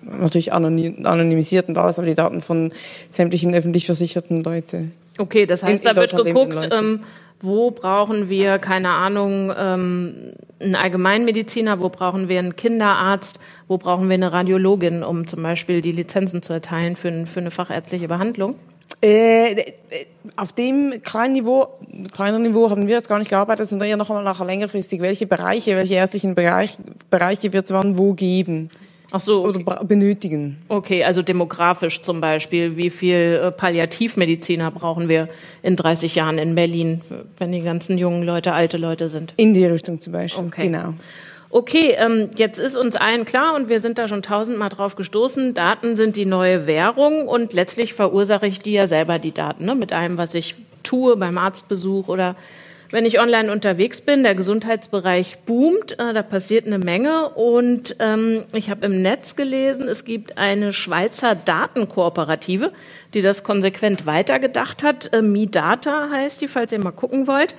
[0.02, 2.72] natürlich anonym, anonymisiert und alles, aber die Daten von
[3.08, 4.88] sämtlichen öffentlich versicherten Leute.
[5.18, 7.00] Okay, das heißt, in, in da wird geguckt, ähm,
[7.40, 14.08] wo brauchen wir, keine Ahnung, ähm, einen Allgemeinmediziner, wo brauchen wir einen Kinderarzt, wo brauchen
[14.08, 18.56] wir eine Radiologin, um zum Beispiel die Lizenzen zu erteilen für, für eine fachärztliche Behandlung?
[19.00, 19.74] Äh,
[20.36, 21.68] auf dem kleinen Niveau,
[22.12, 25.26] kleineren Niveau haben wir jetzt gar nicht gearbeitet, sondern eher noch einmal nachher längerfristig, welche
[25.26, 26.76] Bereiche, welche ärztlichen Bereich,
[27.10, 28.70] Bereiche wird es wann wo geben
[29.10, 29.64] Ach so, okay.
[29.64, 30.58] oder benötigen.
[30.68, 32.76] Okay, also demografisch zum Beispiel.
[32.76, 35.28] Wie viel äh, Palliativmediziner brauchen wir
[35.62, 37.00] in 30 Jahren in Berlin,
[37.38, 39.32] wenn die ganzen jungen Leute alte Leute sind?
[39.36, 40.44] In die Richtung zum Beispiel.
[40.44, 40.66] Okay.
[40.66, 40.94] Genau.
[41.50, 45.54] Okay, ähm, jetzt ist uns allen klar und wir sind da schon tausendmal drauf gestoßen,
[45.54, 49.74] Daten sind die neue Währung und letztlich verursache ich die ja selber, die Daten, ne?
[49.74, 52.36] mit allem, was ich tue beim Arztbesuch oder
[52.90, 54.22] wenn ich online unterwegs bin.
[54.22, 59.88] Der Gesundheitsbereich boomt, äh, da passiert eine Menge und ähm, ich habe im Netz gelesen,
[59.88, 62.72] es gibt eine Schweizer Datenkooperative,
[63.14, 65.12] die das konsequent weitergedacht hat.
[65.12, 67.54] Äh, MiData heißt die, falls ihr mal gucken wollt.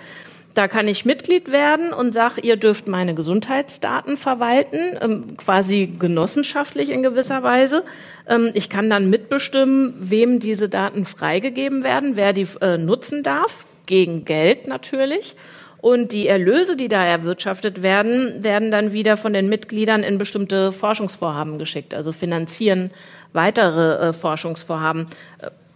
[0.53, 6.89] Da kann ich Mitglied werden und sage, ihr dürft meine Gesundheitsdaten verwalten, ähm, quasi genossenschaftlich
[6.89, 7.83] in gewisser Weise.
[8.27, 13.65] Ähm, ich kann dann mitbestimmen, wem diese Daten freigegeben werden, wer die äh, nutzen darf,
[13.85, 15.35] gegen Geld natürlich.
[15.81, 20.73] Und die Erlöse, die da erwirtschaftet werden, werden dann wieder von den Mitgliedern in bestimmte
[20.73, 22.91] Forschungsvorhaben geschickt, also finanzieren
[23.31, 25.07] weitere äh, Forschungsvorhaben.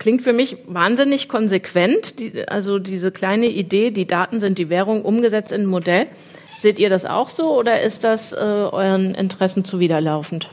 [0.04, 2.20] Klingt für mich wahnsinnig konsequent.
[2.20, 6.08] Die, also diese kleine Idee, die Daten sind die Währung, umgesetzt in ein Modell.
[6.58, 10.50] Seht ihr das auch so oder ist das äh, euren Interessen zuwiderlaufend?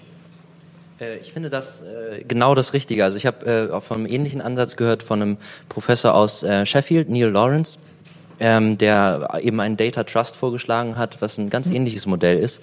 [1.01, 3.03] Äh, Ich finde das äh, genau das Richtige.
[3.03, 5.37] Also ich habe äh, auch von einem ähnlichen Ansatz gehört von einem
[5.69, 7.79] Professor aus äh, Sheffield, Neil Lawrence,
[8.39, 12.63] ähm, der eben einen Data Trust vorgeschlagen hat, was ein ganz ähnliches Modell ist.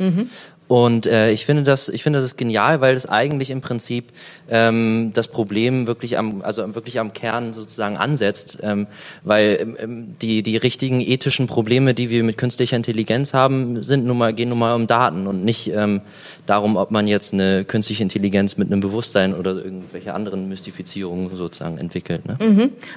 [0.68, 4.12] Und äh, ich finde das, ich finde das ist genial, weil es eigentlich im Prinzip
[4.50, 8.88] ähm, das Problem wirklich am, also wirklich am Kern sozusagen ansetzt, ähm,
[9.24, 14.18] weil ähm, die die richtigen ethischen Probleme, die wir mit künstlicher Intelligenz haben, sind nun
[14.18, 16.02] mal gehen nun mal um Daten und nicht ähm,
[16.46, 21.78] darum, ob man jetzt eine künstliche Intelligenz mit einem Bewusstsein oder irgendwelche anderen Mystifizierungen sozusagen
[21.78, 22.26] entwickelt.
[22.26, 22.36] Ne?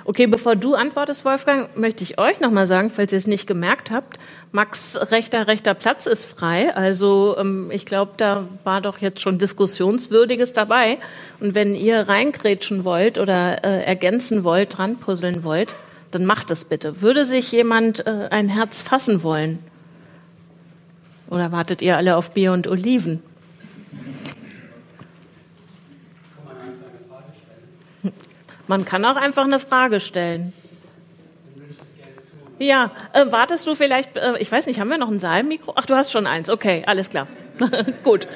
[0.04, 3.90] Okay, bevor du antwortest, Wolfgang, möchte ich euch nochmal sagen, falls ihr es nicht gemerkt
[3.90, 4.18] habt,
[4.52, 6.74] Max rechter, rechter Platz ist frei.
[6.74, 10.98] Also ähm, ich glaube, da war doch jetzt schon Diskussionswürdiges dabei.
[11.40, 15.74] Und wenn ihr reingrätschen wollt oder äh, ergänzen wollt, dran puzzeln wollt,
[16.10, 17.02] dann macht es bitte.
[17.02, 19.58] Würde sich jemand äh, ein Herz fassen wollen?
[21.30, 23.22] Oder wartet ihr alle auf Bier und Oliven?
[28.66, 30.52] Man kann auch einfach eine Frage stellen.
[32.60, 35.72] Ja, äh, wartest du vielleicht, äh, ich weiß nicht, haben wir noch ein Saalmikro?
[35.76, 37.26] Ach, du hast schon eins, okay, alles klar.
[38.04, 38.26] Gut,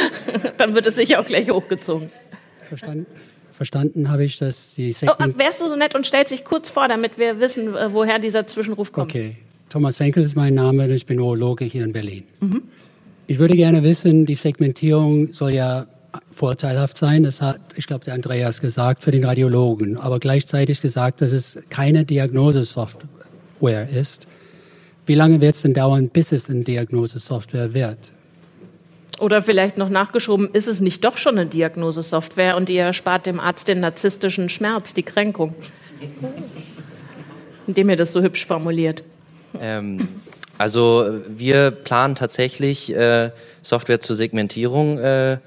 [0.56, 2.08] dann wird es sicher auch gleich hochgezogen.
[2.68, 3.06] Verstanden,
[3.52, 5.34] verstanden habe ich, dass die Oh, Segment...
[5.36, 8.18] äh, wärst du so nett und stellst dich kurz vor, damit wir wissen, äh, woher
[8.18, 9.10] dieser Zwischenruf kommt.
[9.10, 9.36] Okay,
[9.68, 12.24] Thomas Henkel ist mein Name und ich bin Urologe hier in Berlin.
[13.26, 15.86] Ich würde gerne wissen, die Segmentierung soll ja
[16.30, 17.22] vorteilhaft sein.
[17.22, 21.58] Das hat, ich glaube, der Andreas gesagt, für den Radiologen, aber gleichzeitig gesagt, dass es
[21.68, 24.26] keine Diagnosesoftware ist.
[25.06, 28.12] Wie lange wird es denn dauern, bis es eine Diagnosesoftware wird?
[29.18, 33.40] Oder vielleicht noch nachgeschoben, ist es nicht doch schon eine Diagnosesoftware und ihr erspart dem
[33.40, 35.54] Arzt den narzisstischen Schmerz, die Kränkung?
[37.66, 39.02] Indem ihr das so hübsch formuliert.
[39.60, 40.08] Ähm,
[40.56, 43.30] also wir planen tatsächlich äh,
[43.62, 45.38] Software zur Segmentierung äh,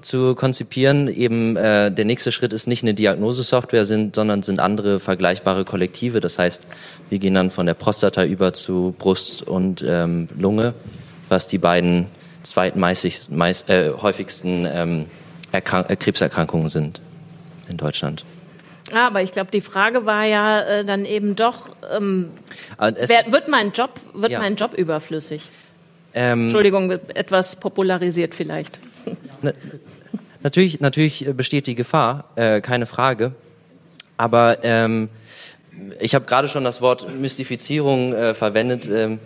[0.00, 1.08] zu konzipieren.
[1.08, 6.20] Eben äh, der nächste Schritt ist nicht eine Diagnosesoftware, sind, sondern sind andere vergleichbare Kollektive.
[6.20, 6.66] Das heißt,
[7.08, 10.74] wir gehen dann von der Prostata über zu Brust und ähm, Lunge,
[11.28, 12.06] was die beiden
[12.50, 15.06] zweitmeist meist, äh, häufigsten ähm,
[15.52, 17.00] äh, Krebserkrankungen sind
[17.68, 18.24] in Deutschland.
[18.92, 22.30] Ah, aber ich glaube, die Frage war ja äh, dann eben doch, ähm,
[22.78, 24.38] es- wer, wird, mein Job, wird Ja.
[24.38, 25.42] mein Job überflüssig?
[26.14, 28.80] ähm, Entschuldigung, etwas popularisiert vielleicht.
[30.42, 33.32] Natürlich, natürlich besteht die Gefahr, äh, keine Frage.
[34.16, 35.08] Aber ähm,
[36.00, 39.18] ich habe gerade schon das Wort Mystifizierung äh, verwendet ähm,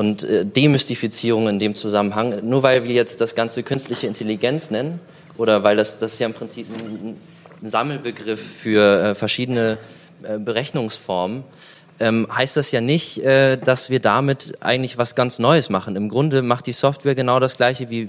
[0.00, 2.40] und äh, Demystifizierung in dem Zusammenhang.
[2.48, 4.98] Nur weil wir jetzt das Ganze künstliche Intelligenz nennen
[5.36, 7.16] oder weil das, das ist ja im Prinzip ein,
[7.62, 9.76] ein Sammelbegriff für äh, verschiedene
[10.22, 11.44] äh, Berechnungsformen,
[12.00, 15.96] ähm, heißt das ja nicht, äh, dass wir damit eigentlich was ganz Neues machen.
[15.96, 18.08] Im Grunde macht die Software genau das Gleiche, wie,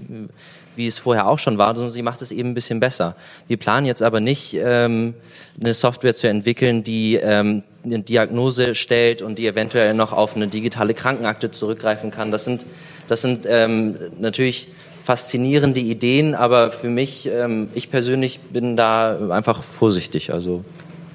[0.75, 3.15] wie es vorher auch schon war, sondern sie macht es eben ein bisschen besser.
[3.47, 5.13] Wir planen jetzt aber nicht, ähm,
[5.59, 10.47] eine Software zu entwickeln, die ähm, eine Diagnose stellt und die eventuell noch auf eine
[10.47, 12.31] digitale Krankenakte zurückgreifen kann.
[12.31, 12.63] Das sind,
[13.09, 14.69] das sind ähm, natürlich
[15.03, 20.31] faszinierende Ideen, aber für mich, ähm, ich persönlich bin da einfach vorsichtig.
[20.31, 20.63] Also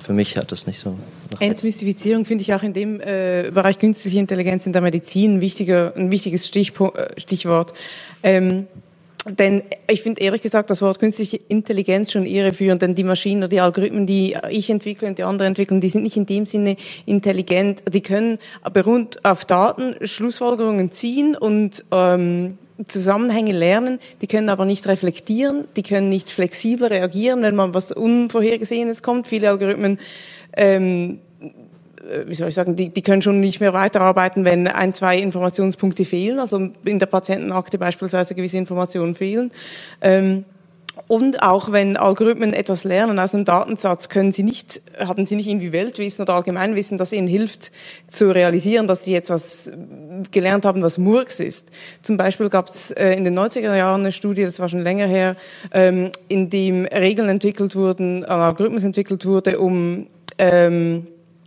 [0.07, 0.97] für mich hat das nicht so.
[1.41, 5.95] Entmystifizierung finde ich auch in dem äh, Bereich künstliche Intelligenz in der Medizin ein, wichtiger,
[5.97, 7.75] ein wichtiges Stichpo äh, Stichwort.
[8.23, 8.69] Ähm,
[9.29, 13.49] denn ich finde ehrlich gesagt das Wort künstliche Intelligenz schon irreführend, denn die Maschinen oder
[13.49, 16.77] die Algorithmen, die ich entwickle und die andere entwickeln, die sind nicht in dem Sinne
[17.05, 17.83] intelligent.
[17.93, 18.39] Die können
[18.73, 25.83] beruht auf Daten Schlussfolgerungen ziehen und ähm, Zusammenhänge lernen, die können aber nicht reflektieren, die
[25.83, 29.29] können nicht flexibel reagieren, wenn man was Unvorhergesehenes kommt.
[29.29, 29.99] Viele Algorithmen
[30.57, 31.21] ähm,
[32.27, 36.05] wie soll ich sagen, die, die können schon nicht mehr weiterarbeiten, wenn ein, zwei Informationspunkte
[36.05, 39.51] fehlen, also in der Patientenakte beispielsweise gewisse Informationen fehlen.
[40.01, 40.45] Ähm,
[41.09, 45.47] und auch wenn Algorithmen etwas lernen aus einem Datensatz, können sie nicht, haben sie nicht
[45.47, 47.71] irgendwie Weltwissen oder Allgemeinwissen, das ihnen hilft
[48.09, 49.71] zu realisieren, dass sie jetzt was
[50.33, 51.71] gelernt haben, was Murks ist.
[52.03, 55.07] Zum Beispiel gab es äh, in den 90er Jahren eine Studie, das war schon länger
[55.07, 55.37] her,
[55.73, 61.07] ähm, in dem Regeln entwickelt wurden, ein Algorithmus entwickelt wurde, um ähm,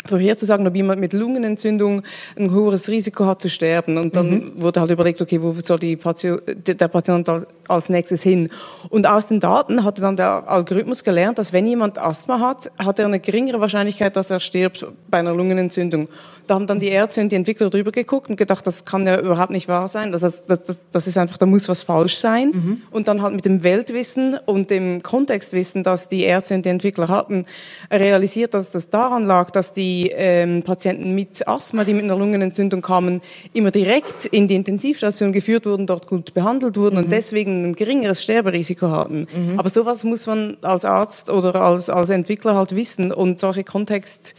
[0.09, 2.03] vorherzusagen, ob jemand mit Lungenentzündung
[2.37, 3.97] ein hohes Risiko hat zu sterben.
[3.97, 4.51] Und dann mhm.
[4.61, 7.29] wurde halt überlegt, okay, wo soll die Patient, der Patient
[7.67, 8.49] als nächstes hin?
[8.89, 12.99] Und aus den Daten hatte dann der Algorithmus gelernt, dass wenn jemand Asthma hat, hat
[12.99, 16.09] er eine geringere Wahrscheinlichkeit, dass er stirbt bei einer Lungenentzündung.
[16.49, 19.19] Da haben dann die Ärzte und die Entwickler drüber geguckt und gedacht, das kann ja
[19.19, 20.11] überhaupt nicht wahr sein.
[20.11, 22.49] Das, das, das, das ist einfach, da muss was falsch sein.
[22.51, 22.81] Mhm.
[22.89, 27.07] Und dann halt mit dem Weltwissen und dem Kontextwissen, das die Ärzte und die Entwickler
[27.07, 27.45] hatten,
[27.91, 32.81] realisiert, dass das daran lag, dass die ähm, Patienten mit Asthma, die mit einer Lungenentzündung
[32.81, 33.21] kamen,
[33.53, 37.03] immer direkt in die Intensivstation geführt wurden, dort gut behandelt wurden mhm.
[37.03, 39.27] und deswegen ein geringeres Sterberisiko hatten.
[39.31, 39.59] Mhm.
[39.59, 44.33] Aber sowas muss man als Arzt oder als, als Entwickler halt wissen und solche Kontext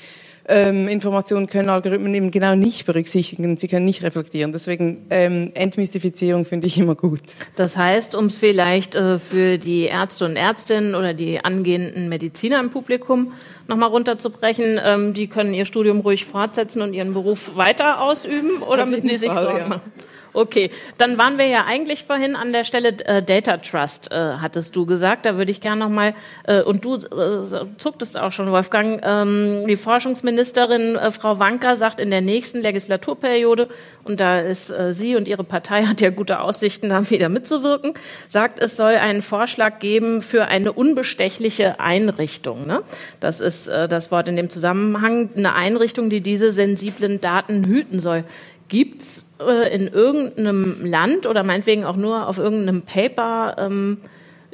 [0.50, 4.52] ähm, Informationen können Algorithmen eben genau nicht berücksichtigen, sie können nicht reflektieren.
[4.52, 7.20] Deswegen ähm, Entmystifizierung finde ich immer gut.
[7.56, 12.60] Das heißt, um es vielleicht äh, für die Ärzte und Ärztinnen oder die angehenden Mediziner
[12.60, 13.32] im Publikum
[13.68, 18.86] nochmal runterzubrechen, ähm, die können ihr Studium ruhig fortsetzen und ihren Beruf weiter ausüben oder
[18.86, 19.92] müssen die sich Fall, Sorgen machen?
[20.32, 24.76] Okay, dann waren wir ja eigentlich vorhin an der Stelle äh, Data Trust, äh, hattest
[24.76, 25.26] du gesagt.
[25.26, 26.14] Da würde ich gerne nochmal,
[26.46, 31.98] äh, und du äh, zucktest auch schon, Wolfgang, ähm, die Forschungsministerin äh, Frau Wanka sagt
[31.98, 33.68] in der nächsten Legislaturperiode,
[34.04, 37.94] und da ist äh, sie und ihre Partei hat ja gute Aussichten, da wieder mitzuwirken,
[38.28, 42.66] sagt, es soll einen Vorschlag geben für eine unbestechliche Einrichtung.
[42.66, 42.82] Ne?
[43.18, 47.98] Das ist äh, das Wort in dem Zusammenhang, eine Einrichtung, die diese sensiblen Daten hüten
[47.98, 48.24] soll.
[48.70, 53.98] Gibt es äh, in irgendeinem Land oder meinetwegen auch nur auf irgendeinem Paper ähm,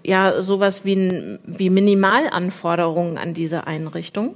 [0.02, 4.35] ja sowas wie, wie Minimalanforderungen an diese Einrichtung?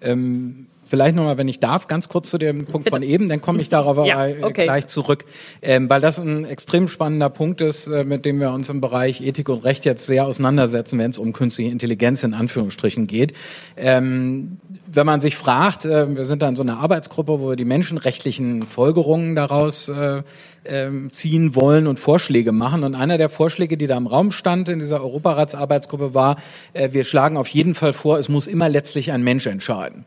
[0.00, 2.96] Ähm, Vielleicht nochmal, wenn ich darf, ganz kurz zu dem Punkt Bitte.
[2.96, 4.64] von eben, dann komme ich darauf ja, äh, okay.
[4.64, 5.24] gleich zurück,
[5.60, 9.20] ähm, weil das ein extrem spannender Punkt ist, äh, mit dem wir uns im Bereich
[9.20, 13.32] Ethik und Recht jetzt sehr auseinandersetzen, wenn es um künstliche Intelligenz in Anführungsstrichen geht.
[13.76, 17.56] Ähm, wenn man sich fragt, äh, wir sind da in so einer Arbeitsgruppe, wo wir
[17.56, 20.22] die menschenrechtlichen Folgerungen daraus äh,
[20.62, 22.84] äh, ziehen wollen und Vorschläge machen.
[22.84, 26.36] Und einer der Vorschläge, die da im Raum stand in dieser Europaratsarbeitsgruppe war,
[26.74, 30.04] äh, wir schlagen auf jeden Fall vor, es muss immer letztlich ein Mensch entscheiden.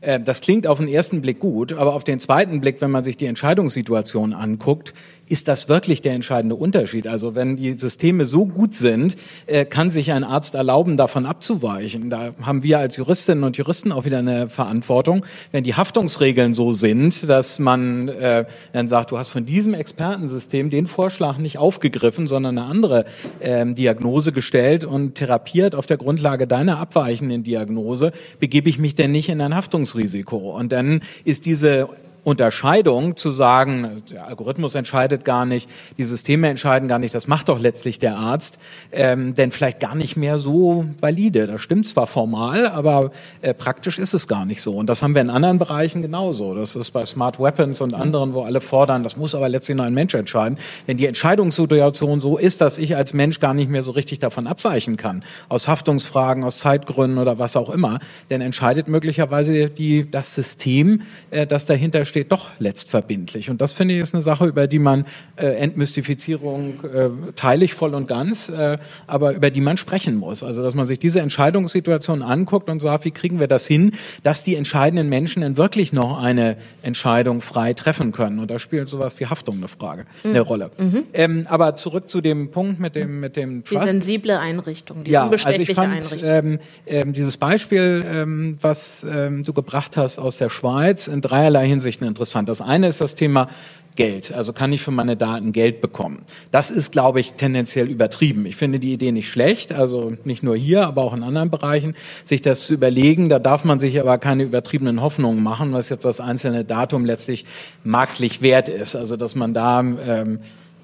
[0.00, 3.04] Äh, das klingt auf den ersten Blick gut, aber auf den zweiten Blick, wenn man
[3.04, 4.94] sich die Entscheidungssituation anguckt,
[5.28, 7.06] ist das wirklich der entscheidende Unterschied?
[7.06, 12.10] Also wenn die Systeme so gut sind, äh, kann sich ein Arzt erlauben, davon abzuweichen.
[12.10, 15.24] Da haben wir als Juristinnen und Juristen auch wieder eine Verantwortung.
[15.52, 20.70] Wenn die Haftungsregeln so sind, dass man äh, dann sagt, du hast von diesem Expertensystem
[20.70, 23.04] den Vorschlag nicht aufgegriffen, sondern eine andere
[23.40, 29.12] äh, Diagnose gestellt und therapiert auf der Grundlage deiner abweichenden Diagnose, begebe ich mich denn
[29.12, 30.56] nicht in ein Haftungsrisiko.
[30.56, 31.88] Und dann ist diese
[32.28, 37.48] Unterscheidung zu sagen, der Algorithmus entscheidet gar nicht, die Systeme entscheiden gar nicht, das macht
[37.48, 38.58] doch letztlich der Arzt,
[38.92, 41.46] ähm, denn vielleicht gar nicht mehr so valide.
[41.46, 44.74] Das stimmt zwar formal, aber äh, praktisch ist es gar nicht so.
[44.74, 46.54] Und das haben wir in anderen Bereichen genauso.
[46.54, 49.86] Das ist bei Smart Weapons und anderen, wo alle fordern, das muss aber letztlich nur
[49.86, 50.58] ein Mensch entscheiden.
[50.84, 54.46] Wenn die Entscheidungssituation so ist, dass ich als Mensch gar nicht mehr so richtig davon
[54.46, 60.34] abweichen kann, aus Haftungsfragen, aus Zeitgründen oder was auch immer, dann entscheidet möglicherweise die, das
[60.34, 63.50] System, äh, das dahinter steht, doch letztverbindlich.
[63.50, 65.04] Und das finde ich ist eine Sache, über die man
[65.36, 70.42] äh, Entmystifizierung äh, teile ich voll und ganz, äh, aber über die man sprechen muss.
[70.42, 74.42] Also dass man sich diese Entscheidungssituation anguckt und sagt, wie kriegen wir das hin, dass
[74.42, 78.38] die entscheidenden Menschen dann wirklich noch eine Entscheidung frei treffen können.
[78.38, 80.30] Und da spielt sowas wie Haftung eine Frage, mhm.
[80.30, 80.70] eine Rolle.
[80.78, 81.04] Mhm.
[81.12, 83.84] Ähm, aber zurück zu dem Punkt mit dem mit dem Trust.
[83.84, 89.04] Die sensible Einrichtung, die ja, unbestechliche also ich fand, ähm, ähm, dieses Beispiel, ähm, was
[89.08, 92.48] ähm, du gebracht hast aus der Schweiz, in dreierlei Hinsicht Geschichten interessant.
[92.48, 93.48] Das eine ist das Thema
[93.96, 94.32] Geld.
[94.32, 96.24] Also kann ich für meine Daten Geld bekommen?
[96.52, 98.46] Das ist, glaube ich, tendenziell übertrieben.
[98.46, 101.94] Ich finde die Idee nicht schlecht, also nicht nur hier, aber auch in anderen Bereichen,
[102.24, 103.28] sich das zu überlegen.
[103.28, 107.44] Da darf man sich aber keine übertriebenen Hoffnungen machen, was jetzt das einzelne Datum letztlich
[107.82, 108.94] marktlich wert ist.
[108.94, 110.38] Also dass man da ähm,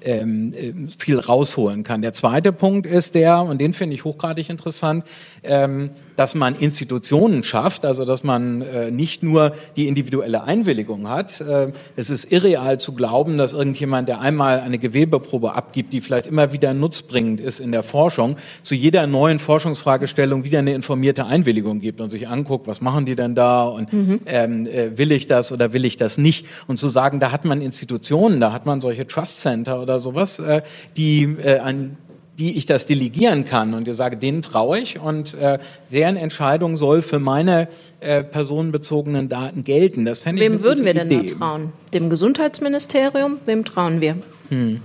[0.05, 2.01] ähm, äh, viel rausholen kann.
[2.01, 5.03] Der zweite Punkt ist der, und den finde ich hochgradig interessant,
[5.43, 11.41] ähm, dass man Institutionen schafft, also dass man äh, nicht nur die individuelle Einwilligung hat.
[11.41, 16.27] Äh, es ist irreal zu glauben, dass irgendjemand, der einmal eine Gewebeprobe abgibt, die vielleicht
[16.27, 21.79] immer wieder nutzbringend ist in der Forschung, zu jeder neuen Forschungsfragestellung wieder eine informierte Einwilligung
[21.79, 24.21] gibt und sich anguckt, was machen die denn da und mhm.
[24.25, 26.45] ähm, äh, will ich das oder will ich das nicht?
[26.67, 30.39] Und zu sagen, da hat man Institutionen, da hat man solche Trust Center oder sowas,
[30.39, 30.61] äh,
[30.97, 31.97] die äh, an
[32.37, 35.59] die ich das delegieren kann und ich sage, denen traue ich und äh,
[35.91, 37.67] deren Entscheidung soll für meine
[37.99, 40.05] äh, personenbezogenen Daten gelten.
[40.05, 41.73] Das fände Wem ich würden wir denn da trauen?
[41.93, 43.37] Dem Gesundheitsministerium?
[43.45, 44.17] Wem trauen wir?
[44.49, 44.81] Hm.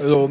[0.00, 0.30] Also,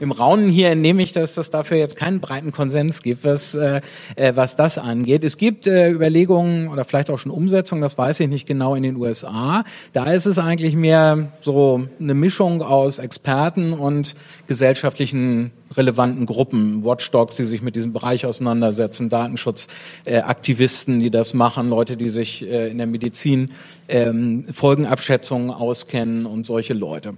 [0.00, 3.82] im Raunen hier entnehme ich, dass das dafür jetzt keinen breiten Konsens gibt, was, äh,
[4.16, 5.24] äh, was das angeht.
[5.24, 8.82] Es gibt äh, Überlegungen oder vielleicht auch schon Umsetzungen, das weiß ich nicht genau, in
[8.82, 9.62] den USA.
[9.92, 14.14] Da ist es eigentlich mehr so eine Mischung aus Experten und
[14.46, 21.68] gesellschaftlichen relevanten Gruppen, Watchdogs, die sich mit diesem Bereich auseinandersetzen, Datenschutzaktivisten, äh, die das machen,
[21.68, 23.50] Leute, die sich äh, in der Medizin
[23.88, 27.14] ähm, Folgenabschätzungen auskennen und solche Leute.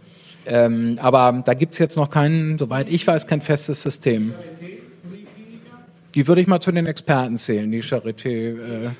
[0.47, 4.35] Ähm, aber da gibt's jetzt noch kein, soweit ich weiß, kein festes System.
[6.15, 8.89] Die würde ich mal zu den Experten zählen, die Charité.
[8.89, 8.91] Äh,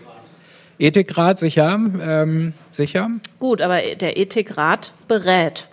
[0.79, 3.11] Ethikrat, sicher, ähm, sicher.
[3.39, 5.69] Gut, aber der Ethikrat berät,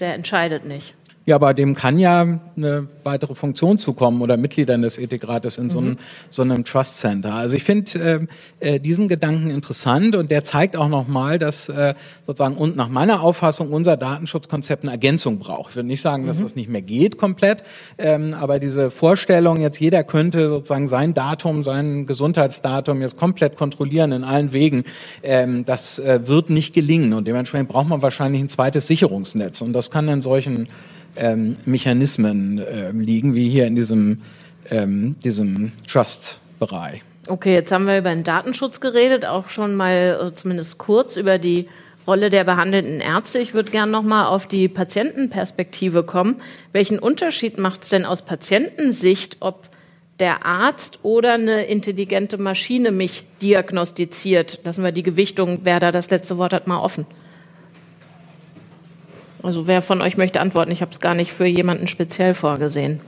[0.00, 0.94] der entscheidet nicht.
[1.24, 5.78] Ja, aber dem kann ja eine weitere Funktion zukommen oder Mitgliedern des Ethikrates in so
[5.78, 5.98] einem, mhm.
[6.30, 7.34] so einem Trust Center.
[7.34, 8.28] Also ich finde
[8.60, 11.94] äh, äh, diesen Gedanken interessant und der zeigt auch nochmal, dass äh,
[12.26, 15.70] sozusagen und nach meiner Auffassung unser Datenschutzkonzept eine Ergänzung braucht.
[15.70, 16.42] Ich würde nicht sagen, dass mhm.
[16.42, 17.62] das nicht mehr geht komplett,
[17.98, 24.10] ähm, aber diese Vorstellung, jetzt jeder könnte sozusagen sein Datum, sein Gesundheitsdatum jetzt komplett kontrollieren
[24.10, 24.82] in allen Wegen,
[25.22, 29.72] ähm, das äh, wird nicht gelingen und dementsprechend braucht man wahrscheinlich ein zweites Sicherungsnetz und
[29.72, 30.66] das kann in solchen
[31.16, 34.22] ähm, Mechanismen äh, liegen, wie hier in diesem,
[34.70, 37.02] ähm, diesem Trust-Bereich.
[37.28, 41.38] Okay, jetzt haben wir über den Datenschutz geredet, auch schon mal äh, zumindest kurz über
[41.38, 41.68] die
[42.06, 43.38] Rolle der behandelnden Ärzte.
[43.38, 46.40] Ich würde gerne noch mal auf die Patientenperspektive kommen.
[46.72, 49.68] Welchen Unterschied macht es denn aus Patientensicht, ob
[50.18, 54.60] der Arzt oder eine intelligente Maschine mich diagnostiziert?
[54.64, 57.06] Lassen wir die Gewichtung, wer da das letzte Wort hat, mal offen.
[59.42, 60.70] Also wer von euch möchte antworten?
[60.70, 63.00] Ich habe es gar nicht für jemanden speziell vorgesehen.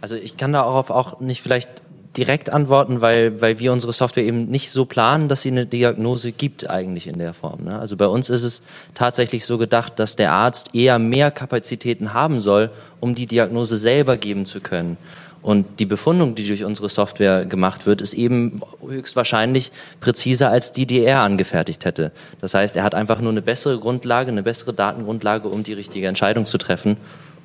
[0.00, 1.68] Also ich kann darauf auch nicht vielleicht
[2.16, 6.32] direkt antworten, weil, weil wir unsere Software eben nicht so planen, dass sie eine Diagnose
[6.32, 7.64] gibt eigentlich in der Form.
[7.64, 7.78] Ne?
[7.78, 8.62] Also bei uns ist es
[8.94, 14.16] tatsächlich so gedacht, dass der Arzt eher mehr Kapazitäten haben soll, um die Diagnose selber
[14.16, 14.96] geben zu können.
[15.42, 20.84] Und die Befundung, die durch unsere Software gemacht wird, ist eben höchstwahrscheinlich präziser als die,
[20.84, 22.12] die er angefertigt hätte.
[22.40, 26.08] Das heißt, er hat einfach nur eine bessere Grundlage, eine bessere Datengrundlage, um die richtige
[26.08, 26.98] Entscheidung zu treffen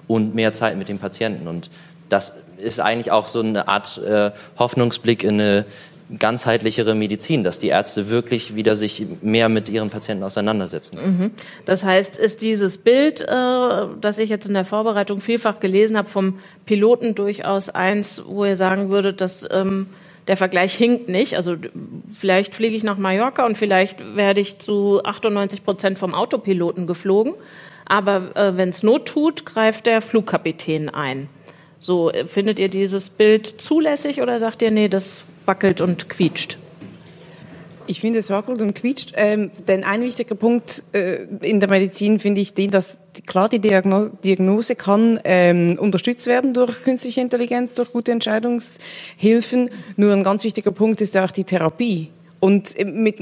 [0.07, 1.47] und mehr Zeit mit dem Patienten.
[1.47, 1.69] Und
[2.09, 5.65] das ist eigentlich auch so eine Art äh, Hoffnungsblick in eine
[6.19, 10.97] ganzheitlichere Medizin, dass die Ärzte wirklich wieder sich mehr mit ihren Patienten auseinandersetzen.
[10.97, 11.31] Mhm.
[11.65, 13.25] Das heißt, ist dieses Bild, äh,
[13.99, 18.55] das ich jetzt in der Vorbereitung vielfach gelesen habe, vom Piloten durchaus eins, wo ihr
[18.55, 19.87] sagen würdet, dass ähm,
[20.27, 21.35] der Vergleich hinkt nicht.
[21.35, 21.55] Also
[22.13, 27.33] vielleicht fliege ich nach Mallorca und vielleicht werde ich zu 98 Prozent vom Autopiloten geflogen.
[27.85, 31.29] Aber äh, wenn es Not tut, greift der Flugkapitän ein.
[31.79, 36.57] So, äh, findet ihr dieses Bild zulässig oder sagt ihr, nee, das wackelt und quietscht?
[37.87, 39.13] Ich finde, es wackelt und quietscht.
[39.15, 43.59] Ähm, denn ein wichtiger Punkt äh, in der Medizin finde ich den, dass klar die
[43.59, 49.69] Diagnose, kann ähm, unterstützt werden durch künstliche Intelligenz, durch gute Entscheidungshilfen.
[49.97, 52.09] Nur ein ganz wichtiger Punkt ist ja auch die Therapie.
[52.45, 53.17] Und mit,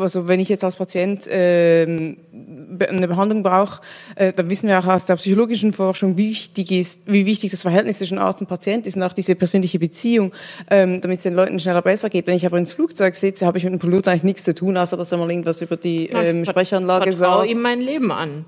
[0.00, 3.80] also wenn ich jetzt als Patient äh, eine Behandlung brauche,
[4.16, 7.62] äh, dann wissen wir auch aus der psychologischen Forschung, wie wichtig ist, wie wichtig das
[7.62, 10.32] Verhältnis zwischen Arzt und Patient ist und auch diese persönliche Beziehung,
[10.68, 12.26] ähm, damit es den Leuten schneller besser geht.
[12.26, 14.76] Wenn ich aber ins Flugzeug sitze, habe ich mit dem Piloten eigentlich nichts zu tun,
[14.76, 17.44] außer dass er mal irgendwas über die ähm, Sprechanlage sagt.
[17.44, 18.44] Ich ihm mein Leben an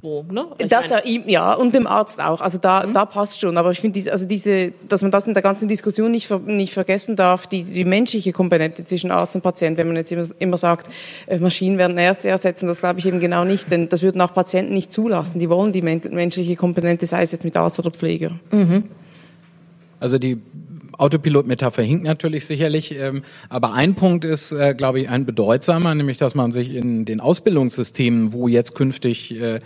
[0.00, 0.46] wo, ne?
[0.68, 2.40] das ja ihm, ja, und dem Arzt auch.
[2.40, 2.94] Also da, mhm.
[2.94, 3.56] da passt schon.
[3.56, 6.72] Aber ich finde, diese, also diese, dass man das in der ganzen Diskussion nicht, nicht
[6.72, 9.76] vergessen darf, die, die menschliche Komponente zwischen Arzt und Patient.
[9.76, 10.88] Wenn man jetzt immer, immer sagt,
[11.26, 14.32] äh, Maschinen werden Ärzte ersetzen, das glaube ich eben genau nicht, denn das würden auch
[14.32, 15.40] Patienten nicht zulassen.
[15.40, 18.38] Die wollen die men menschliche Komponente, sei es jetzt mit Arzt oder Pfleger.
[18.52, 18.84] Mhm.
[19.98, 20.40] Also die
[20.96, 26.18] Autopilot-Metapher hinkt natürlich sicherlich, ähm, aber ein Punkt ist, äh, glaube ich, ein bedeutsamer, nämlich
[26.18, 29.60] dass man sich in den Ausbildungssystemen, wo jetzt künftig äh,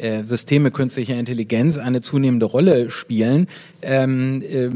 [0.00, 3.48] äh, Systeme künstlicher Intelligenz eine zunehmende Rolle spielen,
[3.82, 4.70] ähm, äh,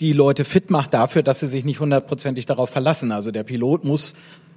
[0.00, 3.12] die Leute fit macht dafür, dass sie sich nicht hundertprozentig darauf verlassen.
[3.12, 4.14] Also der Pilot muss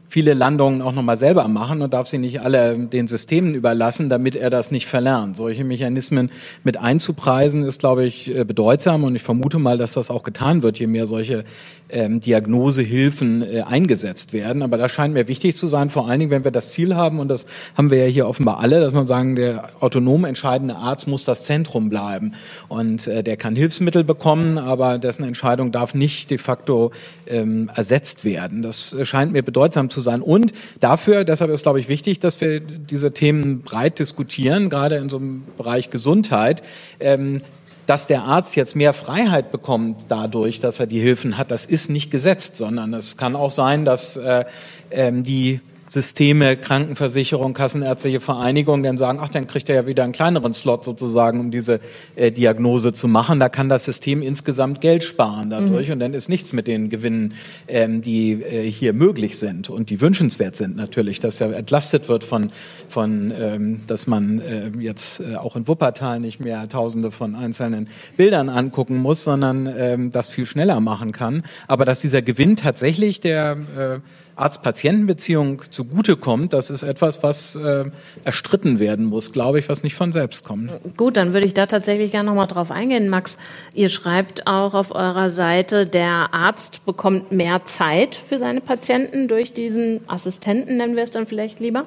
[0.09, 4.35] viele Landungen auch nochmal selber machen und darf sie nicht alle den Systemen überlassen, damit
[4.35, 5.37] er das nicht verlernt.
[5.37, 6.31] Solche Mechanismen
[6.63, 10.63] mit einzupreisen ist, glaube ich, äh, bedeutsam und ich vermute mal, dass das auch getan
[10.63, 11.45] wird, je mehr solche
[11.89, 14.63] ähm, Diagnosehilfen äh, eingesetzt werden.
[14.63, 17.19] Aber das scheint mir wichtig zu sein, vor allen Dingen, wenn wir das Ziel haben,
[17.19, 17.45] und das
[17.75, 21.43] haben wir ja hier offenbar alle, dass man sagen, der autonom entscheidende Arzt muss das
[21.43, 22.33] Zentrum bleiben.
[22.67, 26.91] Und äh, der kann Hilfsmittel bekommen, aber dessen Entscheidung darf nicht de facto
[27.27, 28.61] ähm, ersetzt werden.
[28.61, 30.21] Das scheint mir bedeutsam zu sein.
[30.21, 35.09] Und dafür, deshalb ist, glaube ich, wichtig, dass wir diese Themen breit diskutieren, gerade in
[35.09, 36.63] so einem Bereich Gesundheit.
[36.99, 37.41] Ähm,
[37.85, 41.89] dass der Arzt jetzt mehr Freiheit bekommt dadurch, dass er die Hilfen hat, das ist
[41.89, 44.45] nicht gesetzt, sondern es kann auch sein, dass äh,
[44.91, 45.59] ähm, die
[45.89, 50.85] Systeme, Krankenversicherung, Kassenärztliche Vereinigung dann sagen, ach, dann kriegt er ja wieder einen kleineren Slot
[50.85, 51.79] sozusagen, um diese
[52.15, 53.39] äh, Diagnose zu machen.
[53.39, 55.93] Da kann das System insgesamt Geld sparen dadurch mhm.
[55.93, 57.33] und dann ist nichts mit den Gewinnen,
[57.67, 62.23] ähm, die äh, hier möglich sind und die wünschenswert sind natürlich, dass er entlastet wird
[62.23, 62.51] von,
[62.87, 67.89] von ähm, dass man äh, jetzt äh, auch in Wuppertal nicht mehr tausende von einzelnen
[68.15, 71.43] Bildern angucken muss, sondern ähm, das viel schneller machen kann.
[71.67, 73.99] Aber dass dieser Gewinn tatsächlich der äh,
[74.39, 77.85] Arzt-Patienten-Beziehung zugutekommt, das ist etwas, was äh,
[78.23, 80.71] erstritten werden muss, glaube ich, was nicht von selbst kommt.
[80.97, 83.37] Gut, dann würde ich da tatsächlich gerne nochmal drauf eingehen, Max.
[83.73, 89.53] Ihr schreibt auch auf eurer Seite, der Arzt bekommt mehr Zeit für seine Patienten durch
[89.53, 91.85] diesen Assistenten, nennen wir es dann vielleicht lieber.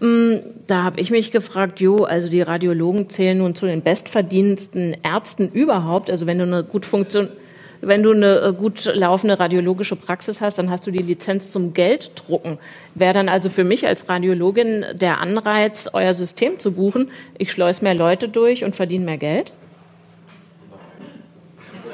[0.00, 0.36] Mm,
[0.66, 5.48] da habe ich mich gefragt, jo, also die Radiologen zählen nun zu den bestverdienendsten Ärzten
[5.48, 6.10] überhaupt.
[6.10, 7.43] Also wenn du eine gut funktionierende
[7.86, 11.74] wenn du eine äh, gut laufende radiologische Praxis hast, dann hast du die Lizenz zum
[11.74, 12.58] Gelddrucken.
[12.94, 17.82] Wäre dann also für mich als Radiologin der Anreiz, euer System zu buchen, ich schleus
[17.82, 19.52] mehr Leute durch und verdiene mehr Geld?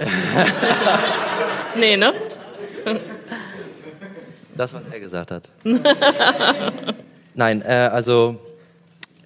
[1.78, 2.12] nee, ne?
[4.56, 5.50] Das, was er gesagt hat.
[7.34, 8.38] Nein, äh, also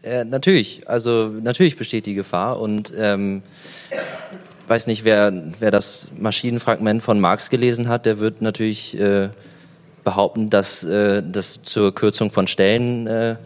[0.03, 3.43] äh, natürlich, also natürlich besteht die Gefahr und ähm,
[4.69, 9.29] weiß nicht, wer, wer das Maschinenfragment von Marx gelesen hat, der wird natürlich äh,
[10.05, 13.37] behaupten, dass äh, das zur Kürzung von Stellen äh,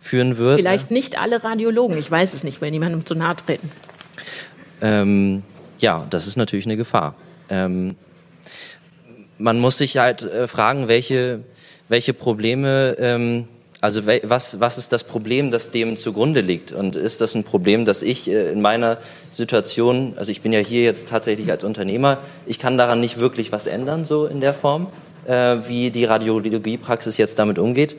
[0.00, 0.58] führen wird.
[0.58, 3.70] Vielleicht nicht alle Radiologen, ich weiß es nicht, will niemandem zu nahe treten.
[4.80, 5.42] Ähm,
[5.78, 7.14] ja, das ist natürlich eine Gefahr.
[7.48, 7.96] Ähm,
[9.38, 11.40] man muss sich halt äh, fragen, welche,
[11.88, 13.48] welche Probleme ähm,
[13.86, 16.72] also was, was ist das Problem, das dem zugrunde liegt?
[16.72, 18.98] Und ist das ein Problem, dass ich äh, in meiner
[19.30, 23.52] Situation, also ich bin ja hier jetzt tatsächlich als Unternehmer, ich kann daran nicht wirklich
[23.52, 24.88] was ändern, so in der Form,
[25.26, 27.94] äh, wie die Radiologiepraxis jetzt damit umgeht.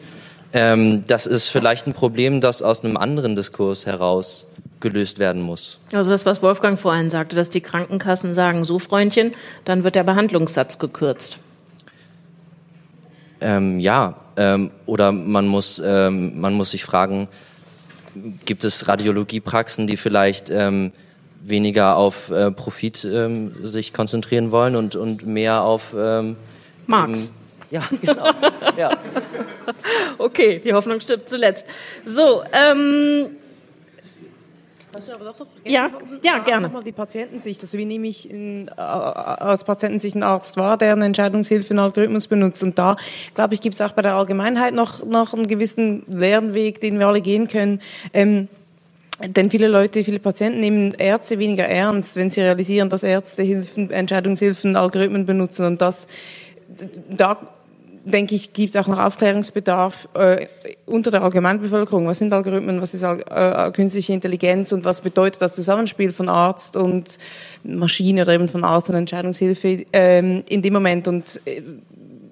[0.52, 4.46] Ähm, das ist vielleicht ein Problem, das aus einem anderen Diskurs heraus
[4.82, 5.80] gelöst werden muss.
[5.94, 9.32] Also das, was Wolfgang vorhin sagte, dass die Krankenkassen sagen, so Freundchen,
[9.64, 11.40] dann wird der Behandlungssatz gekürzt.
[13.42, 17.28] Ähm, ja, ähm, oder man muss, ähm, man muss sich fragen,
[18.46, 20.92] gibt es Radiologiepraxen, die vielleicht ähm,
[21.44, 26.36] weniger auf äh, Profit ähm, sich konzentrieren wollen und, und mehr auf ähm,
[26.88, 27.32] Marx.
[27.72, 28.30] ja, genau.
[28.78, 28.90] ja.
[30.18, 31.66] Okay, die Hoffnung stirbt zuletzt.
[32.06, 33.32] So, ähm,
[34.98, 35.90] Hast du aber doch noch ja,
[36.24, 36.68] ja, gerne.
[36.68, 37.62] Nochmal die Patientensicht.
[37.62, 41.80] Also wie nehme ich in, äh, aus Patientensicht einen Arzt wahr, der eine Entscheidungshilfe in
[41.80, 42.64] Algorithmus benutzt?
[42.64, 42.96] Und da,
[43.36, 47.08] glaube ich, gibt es auch bei der Allgemeinheit noch, noch einen gewissen Lernweg, den wir
[47.08, 47.80] alle gehen können.
[48.12, 48.48] Ähm,
[49.24, 53.92] denn viele Leute, viele Patienten nehmen Ärzte weniger ernst, wenn sie realisieren, dass Ärzte Hilfen,
[53.92, 55.66] Entscheidungshilfen, Algorithmen benutzen.
[55.68, 56.08] Und das,
[57.10, 57.38] da
[58.04, 60.48] denke ich, gibt es auch noch Aufklärungsbedarf äh,
[60.88, 62.08] unter der Allgemeinbevölkerung.
[62.08, 66.76] Was sind Algorithmen, was ist äh, künstliche Intelligenz und was bedeutet das Zusammenspiel von Arzt
[66.76, 67.20] und
[67.64, 71.62] Maschine oder eben von Arzt und Entscheidungshilfe ähm, in dem Moment und äh,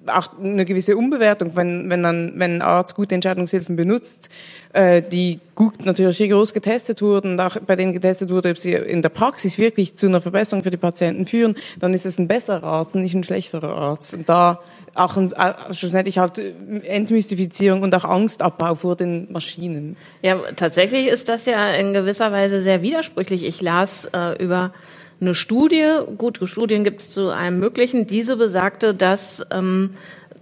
[0.08, 4.30] auch eine gewisse Umbewertung, wenn, wenn, ein, wenn ein Arzt gute Entscheidungshilfen benutzt,
[4.72, 8.58] äh, die gut natürlich hier groß getestet wurden und auch bei denen getestet wurde, ob
[8.58, 12.18] sie in der Praxis wirklich zu einer Verbesserung für die Patienten führen, dann ist es
[12.18, 14.14] ein besserer Arzt und nicht ein schlechterer Arzt.
[14.14, 14.60] Und da
[14.96, 19.96] auch ein, äh, schlussendlich halt Entmystifizierung und auch Angstabbau vor den Maschinen.
[20.22, 23.44] Ja, tatsächlich ist das ja in gewisser Weise sehr widersprüchlich.
[23.44, 24.72] Ich las äh, über
[25.20, 28.06] eine Studie, gut, Studien gibt es zu allem Möglichen.
[28.06, 29.94] Diese besagte, dass ähm,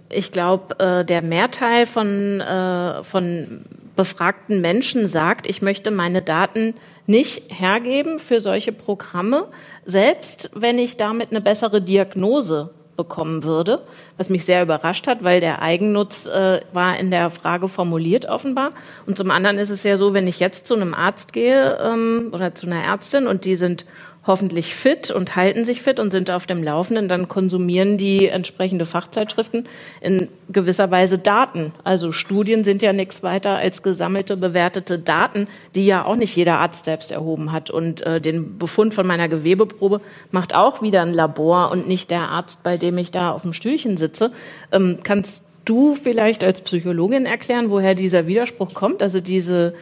[0.09, 3.61] ich glaube, äh, der Mehrteil von, äh, von
[3.95, 6.73] befragten Menschen sagt, ich möchte meine Daten
[7.07, 9.45] nicht hergeben für solche Programme,
[9.85, 13.83] selbst wenn ich damit eine bessere Diagnose bekommen würde,
[14.17, 18.71] was mich sehr überrascht hat, weil der Eigennutz äh, war in der Frage formuliert offenbar.
[19.05, 22.29] Und zum anderen ist es ja so, wenn ich jetzt zu einem Arzt gehe ähm,
[22.31, 23.85] oder zu einer Ärztin und die sind
[24.27, 28.85] hoffentlich fit und halten sich fit und sind auf dem Laufenden, dann konsumieren die entsprechende
[28.85, 29.67] Fachzeitschriften
[30.01, 31.73] in gewisser Weise Daten.
[31.83, 36.57] Also Studien sind ja nichts weiter als gesammelte, bewertete Daten, die ja auch nicht jeder
[36.59, 37.69] Arzt selbst erhoben hat.
[37.69, 40.01] Und äh, den Befund von meiner Gewebeprobe
[40.31, 43.53] macht auch wieder ein Labor und nicht der Arzt, bei dem ich da auf dem
[43.53, 44.31] Stühlchen sitze.
[44.71, 49.01] Ähm, kannst du vielleicht als Psychologin erklären, woher dieser Widerspruch kommt?
[49.01, 49.75] Also diese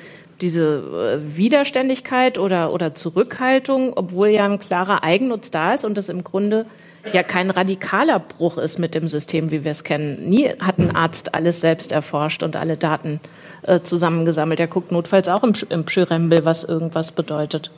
[0.43, 6.09] diese äh, Widerständigkeit oder, oder Zurückhaltung, obwohl ja ein klarer Eigennutz da ist und das
[6.09, 6.65] im Grunde
[7.11, 10.29] ja kein radikaler Bruch ist mit dem System, wie wir es kennen.
[10.29, 13.19] Nie hat ein Arzt alles selbst erforscht und alle Daten
[13.63, 14.59] äh, zusammengesammelt.
[14.59, 17.71] Er guckt notfalls auch im, im Pschyrembel, was irgendwas bedeutet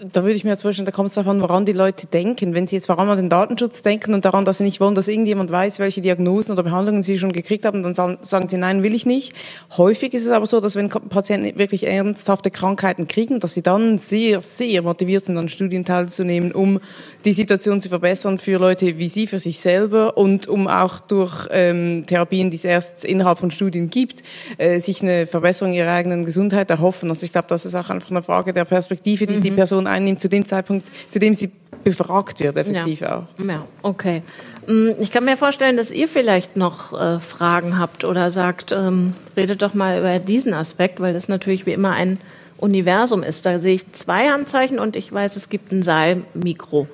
[0.00, 2.54] da würde ich mir jetzt vorstellen, da kommt es davon, woran die Leute denken.
[2.54, 4.94] Wenn sie jetzt vor allem an den Datenschutz denken und daran, dass sie nicht wollen,
[4.94, 8.82] dass irgendjemand weiß, welche Diagnosen oder Behandlungen sie schon gekriegt haben, dann sagen sie, nein,
[8.82, 9.34] will ich nicht.
[9.76, 13.98] Häufig ist es aber so, dass wenn Patienten wirklich ernsthafte Krankheiten kriegen, dass sie dann
[13.98, 16.78] sehr, sehr motiviert sind, an Studien teilzunehmen, um
[17.24, 21.48] die Situation zu verbessern für Leute wie Sie, für sich selber und um auch durch
[21.50, 24.22] ähm, Therapien, die es erst innerhalb von Studien gibt,
[24.58, 27.08] äh, sich eine Verbesserung ihrer eigenen Gesundheit erhoffen.
[27.08, 29.42] Also ich glaube, das ist auch einfach eine Frage der Perspektive, die mhm.
[29.42, 31.50] die Person einnimmt zu dem Zeitpunkt, zu dem sie
[31.84, 33.18] befragt wird, effektiv ja.
[33.18, 33.44] auch.
[33.44, 34.22] Ja, okay.
[34.66, 39.14] Mm, ich kann mir vorstellen, dass ihr vielleicht noch äh, Fragen habt oder sagt, ähm,
[39.36, 42.18] redet doch mal über diesen Aspekt, weil das natürlich wie immer ein
[42.56, 43.46] Universum ist.
[43.46, 46.88] Da sehe ich zwei Handzeichen und ich weiß, es gibt ein Saalmikro.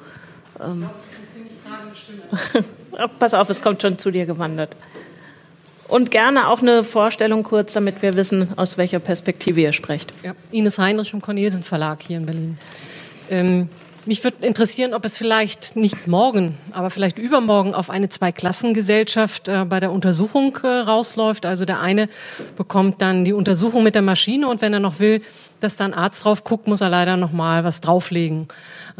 [0.62, 0.88] Ähm.
[3.18, 4.76] Pass auf, es kommt schon zu dir gewandert.
[5.94, 10.12] Und gerne auch eine Vorstellung kurz, damit wir wissen, aus welcher Perspektive ihr sprecht.
[10.24, 10.34] Ja.
[10.50, 12.58] Ines Heinrich vom Cornelsen Verlag hier in Berlin.
[13.30, 13.68] Ähm,
[14.06, 19.64] mich würde interessieren, ob es vielleicht nicht morgen, aber vielleicht übermorgen auf eine Zweiklassengesellschaft äh,
[19.64, 21.46] bei der Untersuchung äh, rausläuft.
[21.46, 22.08] Also der eine
[22.56, 25.22] bekommt dann die Untersuchung mit der Maschine und wenn er noch will,
[25.60, 28.48] dass da ein Arzt drauf guckt, muss er leider noch mal was drauflegen.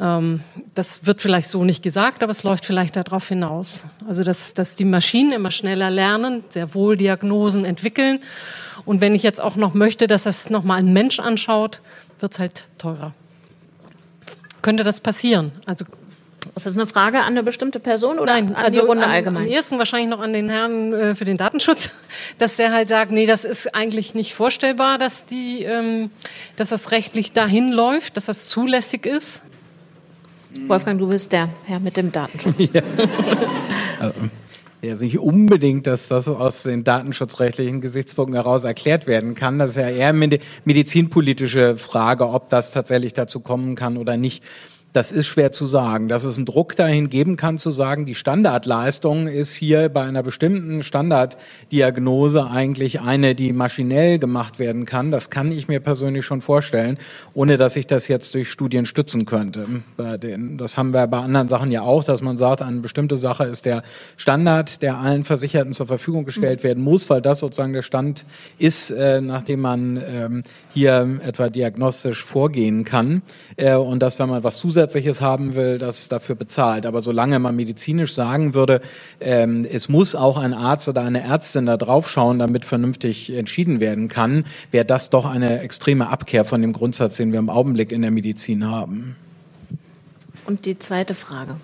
[0.00, 0.40] Ähm,
[0.74, 3.86] das wird vielleicht so nicht gesagt, aber es läuft vielleicht darauf hinaus.
[4.06, 8.20] Also dass, dass die Maschinen immer schneller lernen, sehr wohl Diagnosen entwickeln.
[8.84, 11.80] Und wenn ich jetzt auch noch möchte, dass das noch mal ein Mensch anschaut,
[12.20, 13.12] wird es halt teurer
[14.64, 15.52] könnte das passieren?
[15.66, 15.84] Also
[16.56, 19.10] ist das eine Frage an eine bestimmte Person oder Nein, an also die Runde am,
[19.10, 19.44] allgemein?
[19.44, 21.90] Am ersten wahrscheinlich noch an den Herrn äh, für den Datenschutz,
[22.38, 26.10] dass der halt sagt, nee, das ist eigentlich nicht vorstellbar, dass die, ähm,
[26.56, 29.42] dass das rechtlich dahin läuft, dass das zulässig ist.
[30.66, 32.54] Wolfgang, du bist der Herr mit dem Datenschutz.
[32.72, 32.82] ja.
[34.84, 39.58] ja, nicht unbedingt, dass das aus den datenschutzrechtlichen Gesichtspunkten heraus erklärt werden kann.
[39.58, 44.42] Das ist ja eher eine medizinpolitische Frage, ob das tatsächlich dazu kommen kann oder nicht.
[44.94, 46.06] Das ist schwer zu sagen.
[46.06, 50.22] Dass es einen Druck dahin geben kann, zu sagen, die Standardleistung ist hier bei einer
[50.22, 55.10] bestimmten Standarddiagnose eigentlich eine, die maschinell gemacht werden kann.
[55.10, 56.98] Das kann ich mir persönlich schon vorstellen,
[57.34, 59.66] ohne dass ich das jetzt durch Studien stützen könnte.
[59.96, 63.66] Das haben wir bei anderen Sachen ja auch, dass man sagt, eine bestimmte Sache ist
[63.66, 63.82] der
[64.16, 68.24] Standard, der allen Versicherten zur Verfügung gestellt werden muss, weil das sozusagen der Stand
[68.58, 70.42] ist, äh, nachdem man ähm,
[70.72, 73.22] hier etwa diagnostisch vorgehen kann.
[73.56, 76.84] Äh, und dass, wenn man was zusätzlich Zusätzliches haben will, das dafür bezahlt.
[76.84, 78.82] Aber solange man medizinisch sagen würde,
[79.18, 83.80] ähm, es muss auch ein Arzt oder eine Ärztin da drauf schauen, damit vernünftig entschieden
[83.80, 87.92] werden kann, wäre das doch eine extreme Abkehr von dem Grundsatz, den wir im Augenblick
[87.92, 89.16] in der Medizin haben.
[90.46, 91.56] Und die zweite Frage.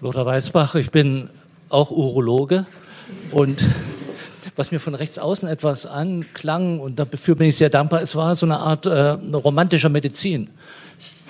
[0.00, 1.30] Lothar Weißbach, ich bin
[1.68, 2.66] auch Urologe
[3.30, 3.68] und
[4.56, 8.36] was mir von rechts außen etwas anklang, und dafür bin ich sehr dankbar, es war
[8.36, 10.50] so eine Art äh, romantischer Medizin.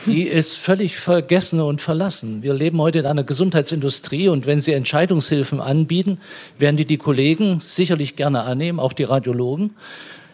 [0.06, 2.42] Die ist völlig vergessen und verlassen.
[2.42, 6.18] Wir leben heute in einer Gesundheitsindustrie und wenn Sie Entscheidungshilfen anbieten,
[6.58, 9.70] werden die die Kollegen sicherlich gerne annehmen, auch die Radiologen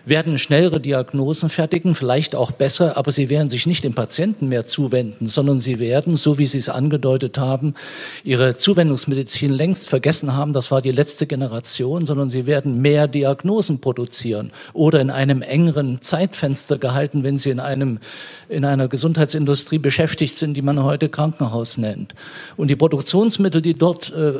[0.05, 4.67] werden schnellere Diagnosen fertigen, vielleicht auch besser, aber sie werden sich nicht dem Patienten mehr
[4.67, 7.75] zuwenden, sondern sie werden, so wie Sie es angedeutet haben,
[8.25, 13.81] ihre Zuwendungsmedizin längst vergessen haben, das war die letzte Generation, sondern sie werden mehr Diagnosen
[13.81, 17.99] produzieren oder in einem engeren Zeitfenster gehalten, wenn sie in einem
[18.49, 22.15] in einer Gesundheitsindustrie beschäftigt sind, die man heute Krankenhaus nennt.
[22.57, 24.33] Und die Produktionsmittel, die dort äh,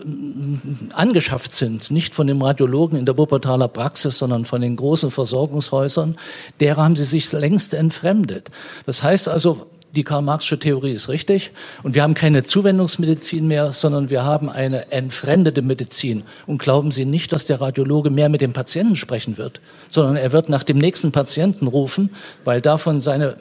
[0.93, 5.11] angeschafft sind, nicht von dem Radiologen in der Wuppertaler Praxis, sondern von den großen
[5.51, 6.17] Versorgungshäusern,
[6.61, 8.51] derer haben sie sich längst entfremdet.
[8.87, 11.51] Das heißt also, die Karl-Marxische Theorie ist richtig.
[11.83, 16.23] Und wir haben keine Zuwendungsmedizin mehr, sondern wir haben eine entfremdete Medizin.
[16.47, 20.31] Und glauben Sie nicht, dass der Radiologe mehr mit dem Patienten sprechen wird, sondern er
[20.31, 22.11] wird nach dem nächsten Patienten rufen,
[22.45, 23.37] weil davon seine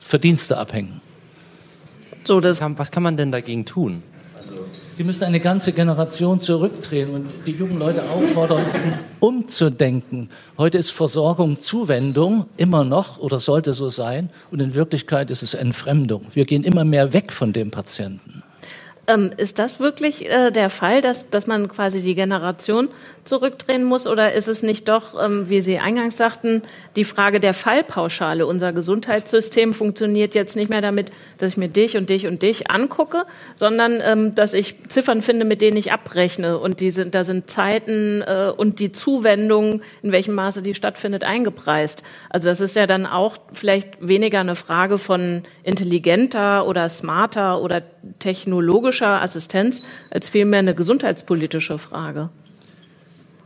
[0.00, 1.02] Verdienste abhängen.
[2.24, 4.02] So, das was kann man denn dagegen tun?
[4.98, 8.66] Sie müssen eine ganze Generation zurückdrehen und die jungen Leute auffordern,
[9.20, 10.28] umzudenken.
[10.56, 14.28] Heute ist Versorgung Zuwendung, immer noch oder sollte so sein.
[14.50, 16.26] Und in Wirklichkeit ist es Entfremdung.
[16.34, 18.42] Wir gehen immer mehr weg von dem Patienten.
[19.08, 22.90] Ähm, ist das wirklich äh, der Fall, dass, dass man quasi die Generation
[23.24, 24.06] zurückdrehen muss?
[24.06, 26.62] Oder ist es nicht doch, ähm, wie Sie eingangs sagten,
[26.94, 28.46] die Frage der Fallpauschale?
[28.46, 32.70] Unser Gesundheitssystem funktioniert jetzt nicht mehr damit, dass ich mir dich und dich und dich
[32.70, 36.58] angucke, sondern ähm, dass ich Ziffern finde, mit denen ich abrechne.
[36.58, 41.24] Und die sind, da sind Zeiten äh, und die Zuwendung, in welchem Maße die stattfindet,
[41.24, 42.02] eingepreist.
[42.28, 47.82] Also das ist ja dann auch vielleicht weniger eine Frage von intelligenter oder smarter oder
[48.18, 52.30] technologischer Assistenz, als vielmehr eine gesundheitspolitische Frage.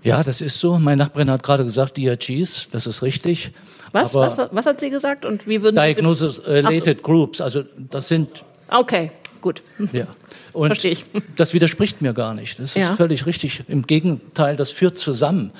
[0.02, 0.78] Ja, das ist so.
[0.78, 3.52] Mein Nachbarin hat gerade gesagt, DRGs, das ist richtig.
[3.92, 4.14] Was?
[4.14, 5.24] Was, was hat sie gesagt?
[5.24, 7.02] Und wie würden Diagnosis-related so.
[7.04, 8.44] Groups, also das sind.
[8.68, 9.62] Okay, gut.
[9.92, 10.06] Ja.
[10.52, 11.04] Und Verstehe ich.
[11.36, 12.58] das widerspricht mir gar nicht.
[12.58, 12.94] Das ist ja.
[12.94, 13.62] völlig richtig.
[13.68, 15.50] Im Gegenteil, das führt zusammen.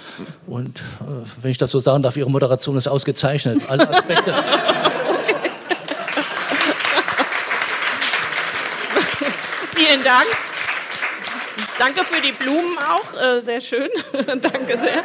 [0.47, 3.63] Und äh, wenn ich das so sagen darf, Ihre Moderation ist ausgezeichnet.
[3.71, 4.35] Alle Aspekte.
[9.93, 10.27] Vielen Dank.
[11.79, 13.91] Danke für die Blumen auch, äh, sehr schön.
[14.27, 15.05] Danke sehr.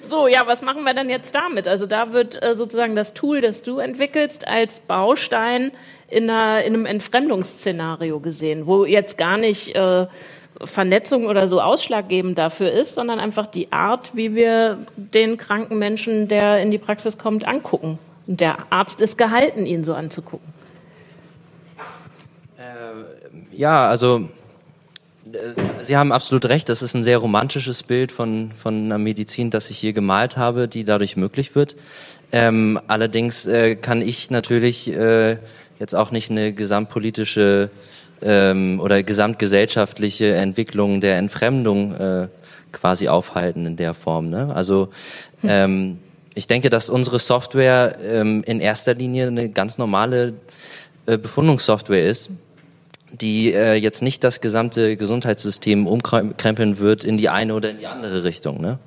[0.00, 1.66] so, ja, was machen wir dann jetzt damit?
[1.66, 5.72] Also da wird äh, sozusagen das Tool, das du entwickelst, als Baustein
[6.08, 10.06] in, einer, in einem Entfremdungsszenario gesehen, wo jetzt gar nicht äh,
[10.62, 16.28] Vernetzung oder so ausschlaggebend dafür ist, sondern einfach die Art, wie wir den kranken Menschen,
[16.28, 17.98] der in die Praxis kommt, angucken.
[18.28, 20.54] Und der Arzt ist gehalten, ihn so anzugucken.
[22.58, 23.15] Äh,
[23.56, 24.28] ja, also
[25.82, 29.70] Sie haben absolut recht, das ist ein sehr romantisches Bild von, von einer Medizin, das
[29.70, 31.74] ich hier gemalt habe, die dadurch möglich wird.
[32.30, 35.38] Ähm, allerdings äh, kann ich natürlich äh,
[35.80, 37.70] jetzt auch nicht eine gesamtpolitische
[38.22, 42.28] ähm, oder gesamtgesellschaftliche Entwicklung der Entfremdung äh,
[42.70, 44.30] quasi aufhalten in der Form.
[44.30, 44.54] Ne?
[44.54, 44.90] Also
[45.40, 45.50] hm.
[45.50, 45.98] ähm,
[46.34, 50.34] ich denke, dass unsere Software ähm, in erster Linie eine ganz normale
[51.06, 52.30] äh, Befundungssoftware ist
[53.20, 57.86] die äh, jetzt nicht das gesamte Gesundheitssystem umkrempeln wird in die eine oder in die
[57.86, 58.60] andere Richtung.
[58.60, 58.78] Ne?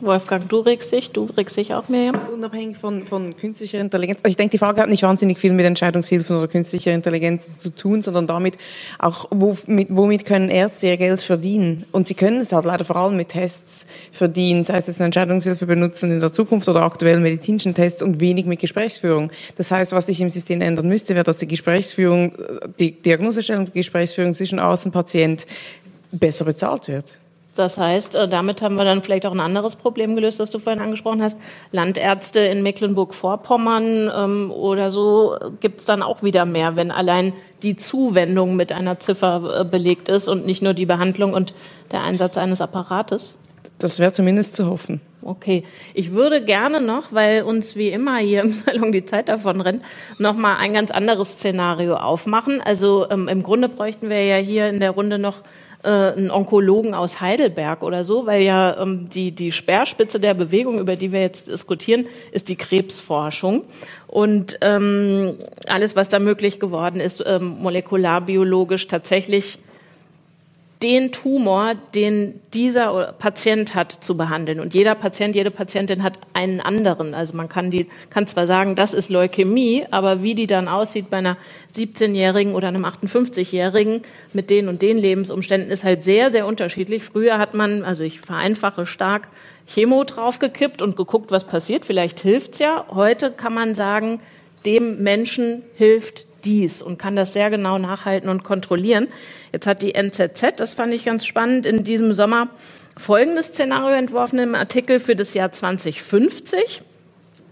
[0.00, 2.18] Wolfgang, du regst dich, du regst dich auch, Miriam?
[2.32, 4.18] Unabhängig von, von künstlicher Intelligenz.
[4.22, 7.70] Also ich denke, die Frage hat nicht wahnsinnig viel mit Entscheidungshilfen oder künstlicher Intelligenz zu
[7.70, 8.58] tun, sondern damit
[8.98, 11.84] auch, womit, womit können Ärzte ihr Geld verdienen?
[11.92, 15.06] Und sie können es halt leider vor allem mit Tests verdienen, sei es jetzt eine
[15.06, 19.30] Entscheidungshilfe benutzen in der Zukunft oder aktuell medizinischen Tests und wenig mit Gesprächsführung.
[19.56, 22.32] Das heißt, was sich im System ändern müsste, wäre, dass die Gesprächsführung,
[22.78, 25.46] die Diagnosestellung, die Gesprächsführung zwischen Arzt und Patient
[26.10, 27.18] besser bezahlt wird.
[27.54, 30.58] Das heißt, äh, damit haben wir dann vielleicht auch ein anderes Problem gelöst, das du
[30.58, 31.38] vorhin angesprochen hast.
[31.70, 37.32] Landärzte in Mecklenburg-Vorpommern ähm, oder so gibt es dann auch wieder mehr, wenn allein
[37.62, 41.54] die Zuwendung mit einer Ziffer äh, belegt ist und nicht nur die Behandlung und
[41.92, 43.36] der Einsatz eines Apparates.
[43.78, 45.00] Das wäre zumindest zu hoffen.
[45.22, 49.60] Okay, ich würde gerne noch, weil uns wie immer hier im Salon die Zeit davon
[49.60, 49.82] rennt,
[50.18, 52.60] noch mal ein ganz anderes Szenario aufmachen.
[52.60, 55.36] Also ähm, im Grunde bräuchten wir ja hier in der Runde noch
[55.84, 60.78] äh, einen Onkologen aus Heidelberg oder so, weil ja ähm, die, die Speerspitze der Bewegung,
[60.78, 63.64] über die wir jetzt diskutieren, ist die Krebsforschung.
[64.06, 65.34] Und ähm,
[65.66, 69.58] alles, was da möglich geworden ist, ähm, molekularbiologisch tatsächlich
[70.84, 74.60] den Tumor, den dieser Patient hat, zu behandeln.
[74.60, 77.14] Und jeder Patient, jede Patientin hat einen anderen.
[77.14, 81.08] Also man kann die, kann zwar sagen, das ist Leukämie, aber wie die dann aussieht
[81.08, 81.38] bei einer
[81.74, 84.02] 17-Jährigen oder einem 58-Jährigen
[84.34, 87.02] mit den und den Lebensumständen ist halt sehr, sehr unterschiedlich.
[87.02, 89.28] Früher hat man, also ich vereinfache stark,
[89.66, 91.86] Chemo draufgekippt und geguckt, was passiert.
[91.86, 92.84] Vielleicht hilft's ja.
[92.90, 94.20] Heute kann man sagen,
[94.66, 99.08] dem Menschen hilft dies und kann das sehr genau nachhalten und kontrollieren.
[99.52, 102.48] Jetzt hat die NZZ, das fand ich ganz spannend, in diesem Sommer
[102.96, 106.82] folgendes Szenario entworfen im Artikel für das Jahr 2050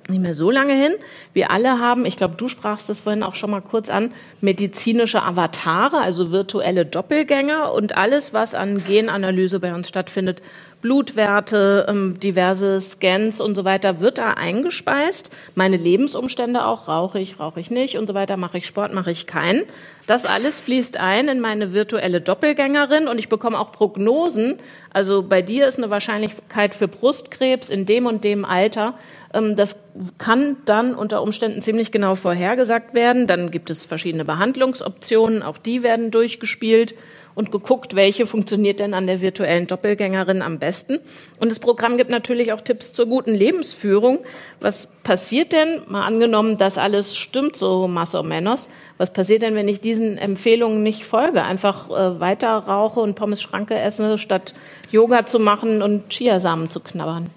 [0.09, 0.95] nicht mehr so lange hin.
[1.33, 5.23] Wir alle haben, ich glaube, du sprachst das vorhin auch schon mal kurz an, medizinische
[5.23, 10.43] Avatare, also virtuelle Doppelgänger und alles, was an Genanalyse bei uns stattfindet,
[10.83, 15.31] Blutwerte, ähm, diverse Scans und so weiter wird da eingespeist.
[15.55, 19.13] Meine Lebensumstände auch, rauche ich, rauche ich nicht und so weiter, mache ich Sport, mache
[19.13, 19.63] ich keinen.
[20.09, 24.59] Das alles fließt ein in meine virtuelle Doppelgängerin und ich bekomme auch Prognosen.
[24.93, 28.95] Also bei dir ist eine Wahrscheinlichkeit für Brustkrebs in dem und dem Alter.
[29.33, 29.81] Ähm, das
[30.19, 33.29] kann dann unter Umständen ziemlich genau vorhergesagt werden.
[33.29, 36.97] Dann gibt es verschiedene Behandlungsoptionen, auch die werden durchgespielt
[37.35, 40.99] und geguckt, welche funktioniert denn an der virtuellen Doppelgängerin am besten.
[41.39, 44.21] Und das Programm gibt natürlich auch Tipps zur guten Lebensführung.
[44.61, 48.69] Was passiert denn, mal angenommen, dass alles stimmt, so más o menos,
[48.99, 51.43] was passiert denn, wenn ich diesen Empfehlungen nicht folge?
[51.43, 54.55] Einfach äh, weiter rauche und Pommes Schranke esse, statt
[54.91, 57.31] Yoga zu machen und Chiasamen zu knabbern?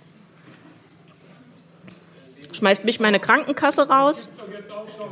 [2.51, 4.29] Schmeißt mich meine Krankenkasse raus?
[4.49, 5.09] Jetzt auch schon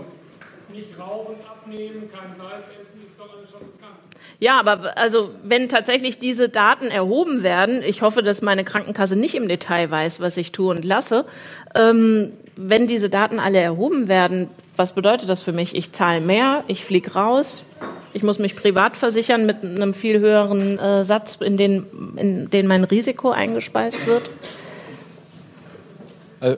[0.74, 4.00] nicht rauchen, abnehmen, kein Salz essen, ist doch alles schon bekannt.
[4.40, 9.36] Ja, aber also wenn tatsächlich diese Daten erhoben werden, ich hoffe, dass meine Krankenkasse nicht
[9.36, 11.26] im Detail weiß, was ich tue und lasse.
[11.76, 15.76] Ähm, wenn diese Daten alle erhoben werden, was bedeutet das für mich?
[15.76, 17.64] Ich zahle mehr, ich fliege raus,
[18.14, 22.68] ich muss mich privat versichern mit einem viel höheren äh, Satz, in den, in den
[22.68, 24.30] mein Risiko eingespeist wird.
[26.40, 26.58] Also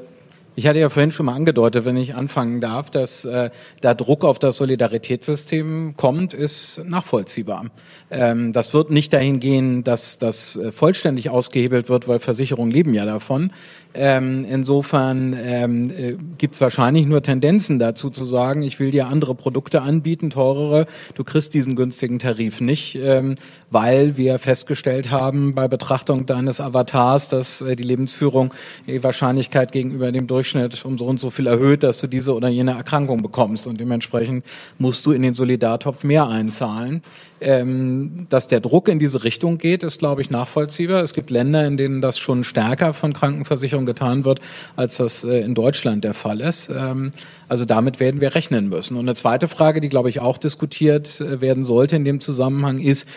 [0.55, 3.49] ich hatte ja vorhin schon mal angedeutet, wenn ich anfangen darf, dass äh,
[3.81, 7.65] da Druck auf das Solidaritätssystem kommt, ist nachvollziehbar.
[8.09, 12.93] Ähm, das wird nicht dahin gehen, dass das äh, vollständig ausgehebelt wird, weil Versicherungen leben
[12.93, 13.51] ja davon.
[13.97, 19.07] Ähm, insofern ähm, äh, gibt es wahrscheinlich nur Tendenzen dazu zu sagen, ich will dir
[19.07, 20.85] andere Produkte anbieten, teurere,
[21.15, 23.35] du kriegst diesen günstigen Tarif nicht, ähm,
[23.71, 28.53] weil wir festgestellt haben bei Betrachtung deines Avatars, dass äh, die Lebensführung
[28.85, 30.44] die Wahrscheinlichkeit gegenüber dem Durchschnitt
[30.85, 34.45] um so und so viel erhöht, dass du diese oder jene Erkrankung bekommst und dementsprechend
[34.77, 37.03] musst du in den Solidartopf mehr einzahlen.
[37.41, 41.03] Ähm, dass der Druck in diese Richtung geht, ist, glaube ich, nachvollziehbar.
[41.03, 44.39] Es gibt Länder, in denen das schon stärker von Krankenversicherungen getan wird,
[44.77, 46.69] als das äh, in Deutschland der Fall ist.
[46.69, 47.11] Ähm,
[47.49, 48.95] also damit werden wir rechnen müssen.
[48.95, 52.79] Und eine zweite Frage, die, glaube ich, auch diskutiert äh, werden sollte in dem Zusammenhang
[52.79, 53.07] ist,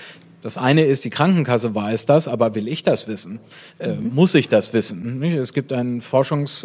[0.43, 3.41] das eine ist, die Krankenkasse weiß das, aber will ich das wissen?
[3.79, 4.15] Äh, mhm.
[4.15, 5.23] Muss ich das wissen?
[5.23, 6.65] Es gibt ein Forschungs,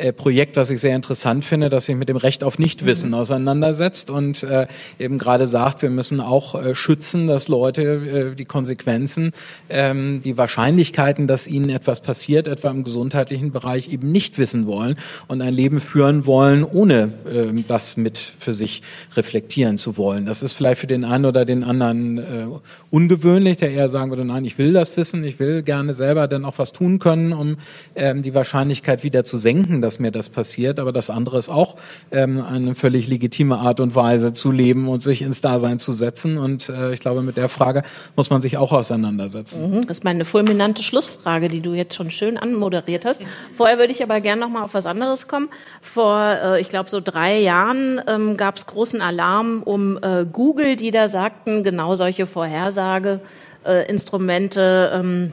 [0.00, 3.16] äh, Projekt, was ich sehr interessant finde, das sich mit dem Recht auf Nichtwissen mhm.
[3.16, 4.66] auseinandersetzt und äh,
[4.98, 9.30] eben gerade sagt, wir müssen auch äh, schützen, dass Leute die Konsequenzen,
[9.68, 14.96] ähm, die Wahrscheinlichkeiten, dass ihnen etwas passiert, etwa im gesundheitlichen Bereich, eben nicht wissen wollen
[15.28, 18.82] und ein Leben führen wollen, ohne äh, das mit für sich
[19.16, 20.26] reflektieren zu wollen.
[20.26, 24.44] Das ist vielleicht für den einen oder den anderen ungewöhnlich, der eher sagen würde, nein,
[24.44, 27.56] ich will das wissen, ich will gerne selber dann auch was tun können, um
[27.94, 31.74] ähm, die Wahrscheinlichkeit wieder zu senken, dass mir das passiert, aber das andere ist auch
[32.12, 36.38] ähm, eine völlig legitime Art und Weise zu leben und sich ins Dasein zu setzen.
[36.38, 37.82] Und äh, ich glaube, mit der Frage
[38.14, 39.68] muss man sich auch auseinandersetzen.
[39.68, 43.22] Mhm, das ist meine fulminante Schlussfrage, die du jetzt schon schön anmoderiert hast.
[43.56, 45.48] Vorher würde ich aber gerne noch mal auf was anderes kommen.
[45.82, 50.76] Vor, äh, ich glaube, so drei Jahren ähm, gab es großen Alarm um äh, Google,
[50.76, 54.92] die da sagten, genau solche Vorhersageinstrumente.
[54.94, 55.32] Ähm,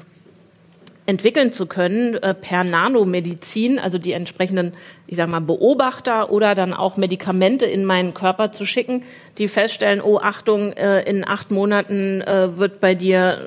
[1.08, 4.74] entwickeln zu können äh, per Nanomedizin, also die entsprechenden,
[5.08, 9.04] ich sage mal, Beobachter oder dann auch Medikamente in meinen Körper zu schicken,
[9.38, 13.38] die feststellen, oh Achtung, äh, in acht Monaten äh, wird bei dir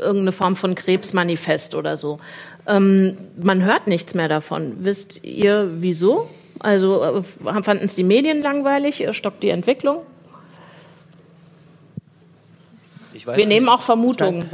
[0.00, 2.20] äh, irgendeine Form von Krebs manifest oder so.
[2.68, 4.76] Ähm, man hört nichts mehr davon.
[4.78, 6.30] Wisst ihr wieso?
[6.60, 7.22] Also äh,
[7.62, 9.04] fanden es die Medien langweilig?
[9.10, 10.02] Stockt die Entwicklung?
[13.12, 14.44] Wir nehmen auch Vermutungen.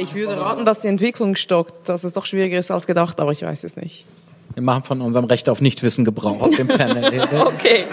[0.00, 3.32] Ich würde raten, dass die Entwicklung stockt, dass es doch schwieriger ist als gedacht, aber
[3.32, 4.06] ich weiß es nicht.
[4.54, 7.28] Wir machen von unserem Recht auf Nichtwissen Gebrauch auf dem Panel.
[7.46, 7.84] okay.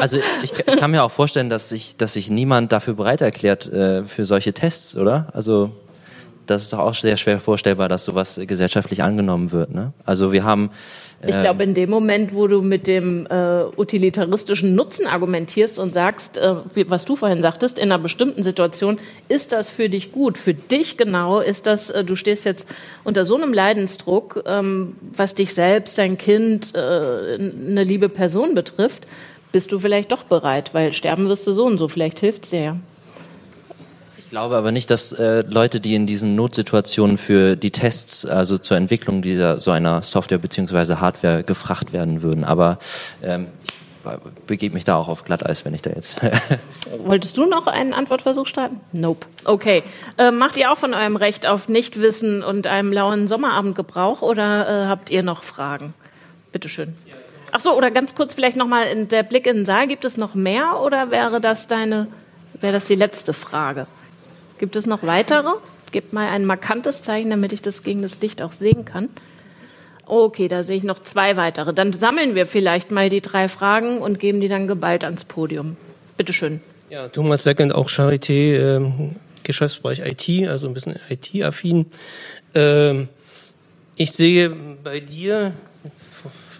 [0.00, 3.66] Also ich, ich, kann mir auch vorstellen, dass sich, dass sich niemand dafür bereit erklärt
[3.70, 5.28] äh, für solche Tests, oder?
[5.32, 5.72] Also
[6.46, 9.74] das ist doch auch sehr schwer vorstellbar, dass sowas gesellschaftlich angenommen wird.
[9.74, 9.92] Ne?
[10.04, 10.70] Also wir haben
[11.26, 16.36] ich glaube, in dem Moment, wo du mit dem äh, utilitaristischen Nutzen argumentierst und sagst,
[16.36, 16.54] äh,
[16.88, 20.36] was du vorhin sagtest, in einer bestimmten Situation, ist das für dich gut?
[20.36, 22.68] Für dich genau ist das, äh, du stehst jetzt
[23.02, 29.06] unter so einem Leidensdruck, ähm, was dich selbst, dein Kind, äh, eine liebe Person betrifft,
[29.52, 32.60] bist du vielleicht doch bereit, weil sterben wirst du so und so, vielleicht hilft's dir
[32.60, 32.76] ja.
[34.26, 38.58] Ich glaube aber nicht, dass äh, Leute, die in diesen Notsituationen für die Tests, also
[38.58, 42.42] zur Entwicklung dieser so einer Software beziehungsweise Hardware gefragt werden würden.
[42.42, 42.80] Aber
[43.22, 46.16] ähm, ich begebe mich da auch auf Glatteis, wenn ich da jetzt.
[47.04, 48.80] Wolltest du noch einen Antwortversuch starten?
[48.90, 49.28] Nope.
[49.44, 49.84] Okay.
[50.18, 54.68] Äh, macht ihr auch von eurem Recht auf Nichtwissen und einem lauen Sommerabend Gebrauch oder
[54.68, 55.94] äh, habt ihr noch Fragen?
[56.50, 56.96] Bitteschön.
[57.52, 59.86] Ach so, oder ganz kurz vielleicht nochmal der Blick in den Saal.
[59.86, 62.08] Gibt es noch mehr oder wäre das deine,
[62.60, 63.86] wäre das die letzte Frage?
[64.58, 65.50] Gibt es noch weitere?
[65.92, 69.08] Gebt mal ein markantes Zeichen, damit ich das gegen das Licht auch sehen kann.
[70.06, 71.74] Okay, da sehe ich noch zwei weitere.
[71.74, 75.76] Dann sammeln wir vielleicht mal die drei Fragen und geben die dann geballt ans Podium.
[76.16, 76.60] Bitte schön.
[76.90, 78.92] Ja, Thomas Weckend, auch Charité, äh,
[79.42, 81.86] Geschäftsbereich IT, also ein bisschen IT-affin.
[82.54, 83.08] Ähm,
[83.96, 85.52] ich sehe bei dir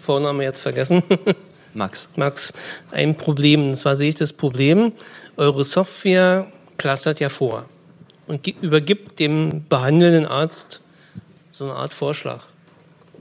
[0.03, 1.03] Vorname jetzt vergessen.
[1.73, 2.09] Max.
[2.15, 2.53] Max,
[2.91, 3.69] ein Problem.
[3.69, 4.91] Und zwar sehe ich das Problem,
[5.37, 7.65] eure Software clustert ja vor
[8.27, 10.81] und gi- übergibt dem behandelnden Arzt
[11.49, 12.43] so eine Art Vorschlag.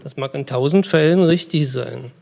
[0.03, 2.13] Das mag in tausend Fällen richtig sein.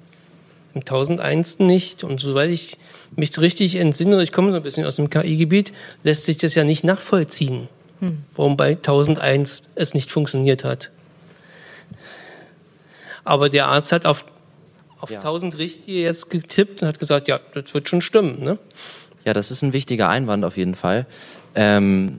[0.74, 2.02] Im tausendeinsten nicht.
[2.04, 2.78] Und soweit ich
[3.16, 5.72] mich richtig entsinne, ich komme so ein bisschen aus dem KI-Gebiet,
[6.02, 7.68] lässt sich das ja nicht nachvollziehen,
[8.36, 10.90] warum bei 1001 es nicht funktioniert hat.
[13.24, 14.24] Aber der Arzt hat auf,
[15.00, 15.18] auf Ja.
[15.18, 18.42] 1000 Richtige jetzt getippt und hat gesagt, ja, das wird schon stimmen.
[18.42, 18.58] Ne?
[19.24, 21.06] Ja, das ist ein wichtiger Einwand auf jeden Fall.
[21.54, 22.18] Ähm,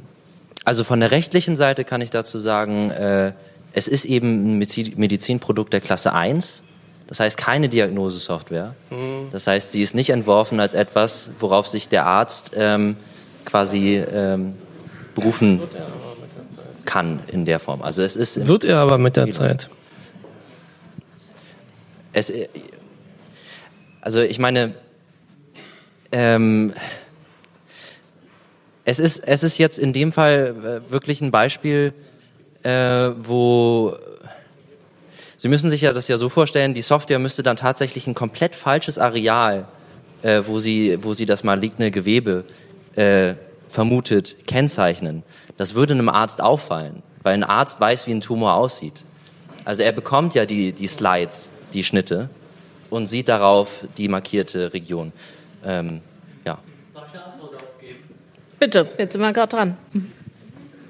[0.65, 3.33] also von der rechtlichen Seite kann ich dazu sagen, äh,
[3.73, 6.63] es ist eben ein Medizi- Medizinprodukt der Klasse 1.
[7.07, 8.73] Das heißt keine Diagnosesoftware.
[9.31, 12.95] Das heißt, sie ist nicht entworfen als etwas, worauf sich der Arzt ähm,
[13.45, 14.55] quasi ähm,
[15.13, 15.61] berufen
[16.85, 17.83] kann in der Form.
[17.83, 19.69] Also es ist Wird er aber mit der Zeit.
[22.13, 22.47] es, äh,
[24.01, 24.73] also ich meine,
[26.11, 26.73] ähm,
[28.85, 31.93] es ist, es ist jetzt in dem Fall äh, wirklich ein Beispiel,
[32.63, 33.97] äh, wo
[35.37, 38.55] Sie müssen sich ja das ja so vorstellen, die Software müsste dann tatsächlich ein komplett
[38.55, 39.67] falsches Areal,
[40.23, 42.45] äh, wo, sie, wo sie das maligne Gewebe
[42.95, 43.33] äh,
[43.67, 45.23] vermutet, kennzeichnen.
[45.57, 49.03] Das würde einem Arzt auffallen, weil ein Arzt weiß, wie ein Tumor aussieht.
[49.65, 52.29] Also er bekommt ja die, die Slides, die Schnitte
[52.89, 55.11] und sieht darauf die markierte Region.
[55.65, 56.01] Ähm.
[58.59, 59.77] Bitte, jetzt sind wir gerade dran.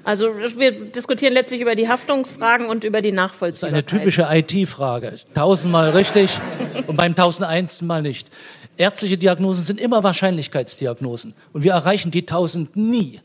[0.04, 3.92] Also wir diskutieren letztlich über die Haftungsfragen und über die Nachvollziehbarkeit.
[3.92, 5.14] eine typische IT-Frage.
[5.34, 6.38] Tausendmal richtig
[6.86, 8.28] und beim tausendeinsten Mal nicht.
[8.76, 13.20] Ärztliche Diagnosen sind immer Wahrscheinlichkeitsdiagnosen und wir erreichen die tausend nie.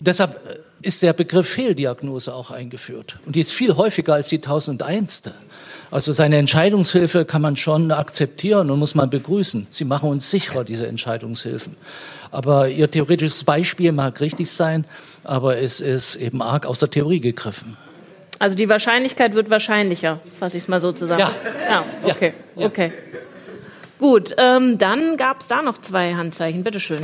[0.00, 4.40] Deshalb äh, ist der Begriff Fehldiagnose auch eingeführt und die ist viel häufiger als die
[4.40, 5.34] tausendeinste.
[5.90, 9.68] Also seine Entscheidungshilfe kann man schon akzeptieren und muss man begrüßen.
[9.70, 11.76] Sie machen uns sicherer, diese Entscheidungshilfen.
[12.32, 14.84] Aber Ihr theoretisches Beispiel mag richtig sein,
[15.22, 17.76] aber es ist eben arg aus der Theorie gegriffen.
[18.38, 21.20] Also die Wahrscheinlichkeit wird wahrscheinlicher, fasse ich es mal so zusammen.
[21.20, 21.30] Ja.
[21.68, 22.92] ja okay, okay.
[23.98, 26.62] Gut, ähm, dann gab es da noch zwei Handzeichen.
[26.62, 27.00] Bitte schön.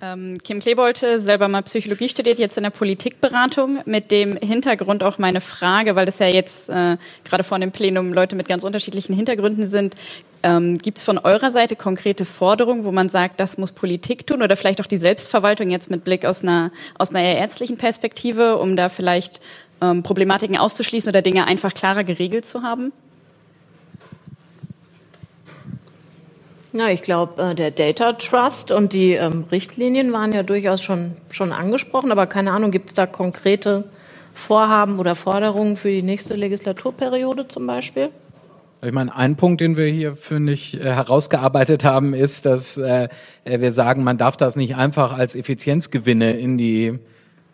[0.00, 3.80] Kim Klebolte, selber mal Psychologie studiert, jetzt in der Politikberatung.
[3.84, 8.12] Mit dem Hintergrund auch meine Frage, weil das ja jetzt äh, gerade vor dem Plenum
[8.12, 9.96] Leute mit ganz unterschiedlichen Hintergründen sind.
[10.44, 14.40] Ähm, Gibt es von eurer Seite konkrete Forderungen, wo man sagt, das muss Politik tun
[14.40, 18.56] oder vielleicht auch die Selbstverwaltung jetzt mit Blick aus einer, aus einer eher ärztlichen Perspektive,
[18.58, 19.40] um da vielleicht
[19.82, 22.92] ähm, Problematiken auszuschließen oder Dinge einfach klarer geregelt zu haben?
[26.72, 31.12] Ja, ich glaube, äh, der Data Trust und die ähm, Richtlinien waren ja durchaus schon,
[31.30, 33.84] schon angesprochen, aber keine Ahnung, gibt es da konkrete
[34.34, 38.10] Vorhaben oder Forderungen für die nächste Legislaturperiode zum Beispiel?
[38.80, 43.08] Ich meine, ein Punkt, den wir hier, finde ich, äh, herausgearbeitet haben, ist, dass äh,
[43.44, 46.98] wir sagen, man darf das nicht einfach als Effizienzgewinne in die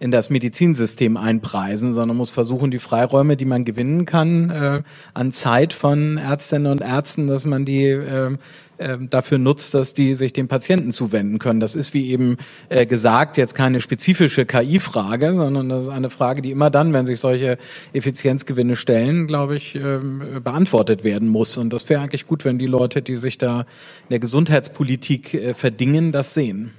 [0.01, 4.83] in das Medizinsystem einpreisen, sondern muss versuchen, die Freiräume, die man gewinnen kann, äh,
[5.15, 8.37] an Zeit von Ärztinnen und Ärzten, dass man die äh,
[8.77, 11.61] äh, dafür nutzt, dass die sich dem Patienten zuwenden können.
[11.61, 12.39] Das ist, wie eben
[12.69, 17.07] äh, gesagt, jetzt keine spezifische KI-Frage, sondern das ist eine Frage, die immer dann, wenn
[17.07, 17.57] sich solche
[17.93, 21.57] Effizienzgewinne stellen, glaube ich, ähm, beantwortet werden muss.
[21.57, 25.55] Und das wäre eigentlich gut, wenn die Leute, die sich da in der Gesundheitspolitik äh,
[25.55, 26.73] verdingen, das sehen.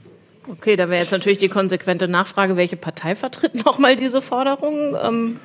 [0.48, 4.96] Okay, da wäre jetzt natürlich die konsequente Nachfrage, welche Partei vertritt nochmal diese Forderungen?
[5.02, 5.40] Ähm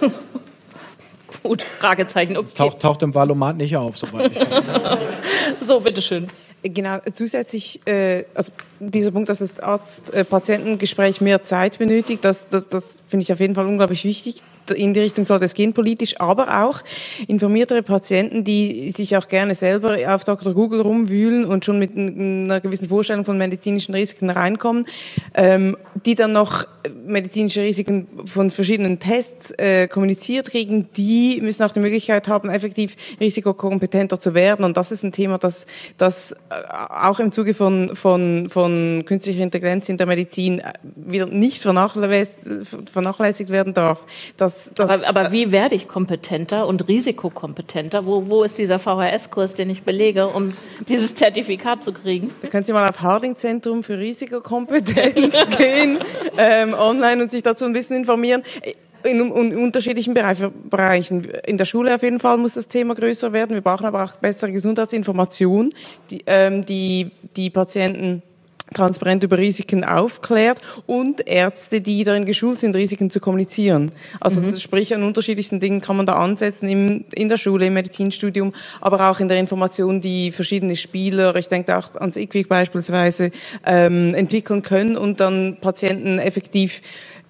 [1.42, 2.36] Gut, Fragezeichen.
[2.36, 2.44] Okay.
[2.44, 4.98] Das taucht, taucht im Valomat nicht auf, soweit ich weiß.
[5.60, 6.28] So, bitteschön.
[6.62, 13.00] Genau, zusätzlich, äh, also dieser Punkt, dass das Arzt-Patientengespräch mehr Zeit benötigt, das, das, das
[13.06, 14.36] finde ich auf jeden Fall unglaublich wichtig.
[14.70, 16.80] In die Richtung sollte es gehen, politisch, aber auch
[17.26, 20.54] informiertere Patienten, die sich auch gerne selber auf Dr.
[20.54, 24.86] Google rumwühlen und schon mit einer gewissen Vorstellung von medizinischen Risiken reinkommen,
[25.34, 26.66] ähm, die dann noch
[27.06, 32.96] medizinische Risiken von verschiedenen Tests äh, kommuniziert kriegen, die müssen auch die Möglichkeit haben, effektiv
[33.20, 34.64] risikokompetenter zu werden.
[34.64, 36.36] Und das ist ein Thema, das, das äh,
[36.70, 43.50] auch im Zuge von, von, von künstlicher Intelligenz in der Medizin äh, wieder nicht vernachlässigt,
[43.50, 44.04] werden darf.
[44.36, 48.06] Das, das, Aber, aber wie werde ich kompetenter und risikokompetenter?
[48.06, 50.52] Wo, wo ist dieser VHS-Kurs, den ich belege, um
[50.88, 52.30] dieses Zertifikat zu kriegen?
[52.42, 55.98] Da können Sie mal auf Harding Zentrum für Risikokompetenz gehen,
[56.38, 58.42] ähm, online und sich dazu ein bisschen informieren.
[59.02, 60.38] In, unterschiedlichen Bereich,
[60.70, 61.26] Bereichen.
[61.46, 63.52] In der Schule auf jeden Fall muss das Thema größer werden.
[63.52, 65.74] Wir brauchen aber auch bessere Gesundheitsinformation,
[66.10, 68.22] die, ähm, die, die Patienten
[68.72, 73.92] transparent über Risiken aufklärt und Ärzte, die darin geschult sind, Risiken zu kommunizieren.
[74.20, 74.56] Also mhm.
[74.58, 79.10] sprich, an unterschiedlichsten Dingen kann man da ansetzen, im, in der Schule, im Medizinstudium, aber
[79.10, 83.30] auch in der Information, die verschiedene Spieler, ich denke auch ans IQWIC beispielsweise,
[83.66, 86.80] ähm, entwickeln können und dann Patienten effektiv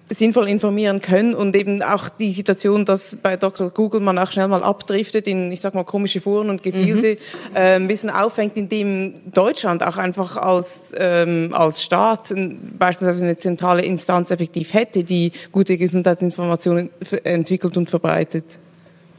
[0.09, 3.71] sinnvoll informieren können und eben auch die Situation, dass bei Dr.
[3.71, 7.17] Google man auch schnell mal abdriftet in, ich sag mal, komische Foren und Gefilde,
[7.51, 7.55] mhm.
[7.55, 12.33] äh, ein bisschen auffängt, indem Deutschland auch einfach als, ähm, als Staat
[12.77, 16.91] beispielsweise eine zentrale Instanz effektiv hätte, die gute Gesundheitsinformationen
[17.23, 18.59] entwickelt und verbreitet.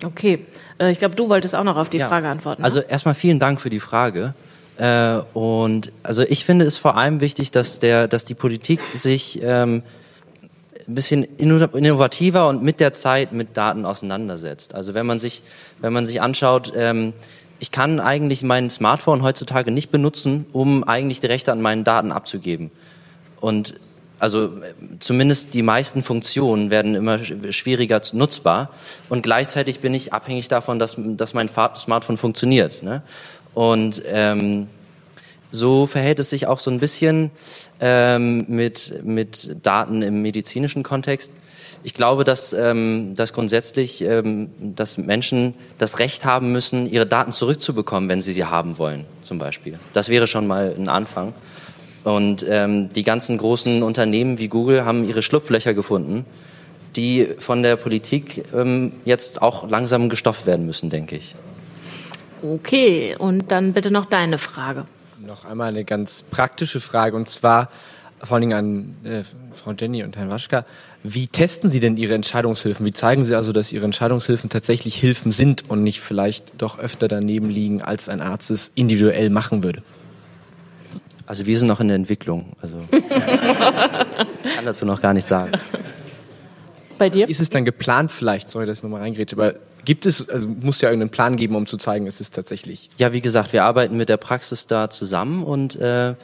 [0.05, 0.41] Okay,
[0.79, 2.07] äh, ich glaube, du wolltest auch noch auf die ja.
[2.07, 2.63] Frage antworten.
[2.63, 2.65] Ne?
[2.65, 4.35] Also erstmal vielen Dank für die Frage.
[4.79, 9.41] Äh, und also ich finde es vor allem wichtig, dass der, dass die Politik sich
[9.43, 9.83] ähm,
[10.89, 14.75] ein bisschen innovativer und mit der Zeit mit Daten auseinandersetzt.
[14.75, 15.43] Also wenn man sich,
[15.81, 17.13] wenn man sich anschaut, ähm,
[17.59, 22.13] ich kann eigentlich mein Smartphone heutzutage nicht benutzen, um eigentlich die Rechte an meinen Daten
[22.13, 22.71] abzugeben.
[23.41, 23.75] Und
[24.19, 24.51] also
[24.99, 27.19] zumindest die meisten Funktionen werden immer
[27.51, 28.71] schwieriger nutzbar
[29.09, 32.83] und gleichzeitig bin ich abhängig davon, dass, dass mein Smartphone funktioniert.
[32.83, 33.03] Ne?
[33.53, 34.69] Und ähm,
[35.51, 37.31] so verhält es sich auch so ein bisschen
[37.81, 41.33] ähm, mit, mit Daten im medizinischen Kontext.
[41.83, 47.33] Ich glaube, dass, ähm, dass grundsätzlich ähm, dass Menschen das Recht haben müssen, ihre Daten
[47.33, 49.79] zurückzubekommen, wenn sie sie haben wollen, zum Beispiel.
[49.93, 51.33] Das wäre schon mal ein Anfang.
[52.03, 56.25] Und ähm, die ganzen großen Unternehmen wie Google haben ihre Schlupflöcher gefunden,
[56.95, 61.35] die von der Politik ähm, jetzt auch langsam gestopft werden müssen, denke ich.
[62.43, 64.85] Okay, und dann bitte noch deine Frage
[65.27, 67.71] noch einmal eine ganz praktische Frage und zwar
[68.23, 69.23] vor allen Dingen an äh,
[69.53, 70.65] Frau Jenny und Herrn Waschka.
[71.03, 72.87] Wie testen Sie denn Ihre Entscheidungshilfen?
[72.87, 77.09] Wie zeigen Sie also, dass Ihre Entscheidungshilfen tatsächlich Hilfen sind und nicht vielleicht doch öfter
[77.09, 79.83] daneben liegen, als ein Arzt es individuell machen würde?
[81.27, 82.53] Also wir sind noch in der Entwicklung.
[82.63, 85.53] Also ich kann dazu noch gar nicht sagen.
[86.99, 87.29] Bei dir?
[87.29, 89.57] Ist es dann geplant vielleicht, sorry, dass ich nochmal reingrätsche, aber
[89.87, 92.91] Gibt es, also muss ja irgendeinen Plan geben, um zu zeigen, es ist tatsächlich.
[92.99, 96.15] Ja, wie gesagt, wir arbeiten mit der Praxis da zusammen und äh,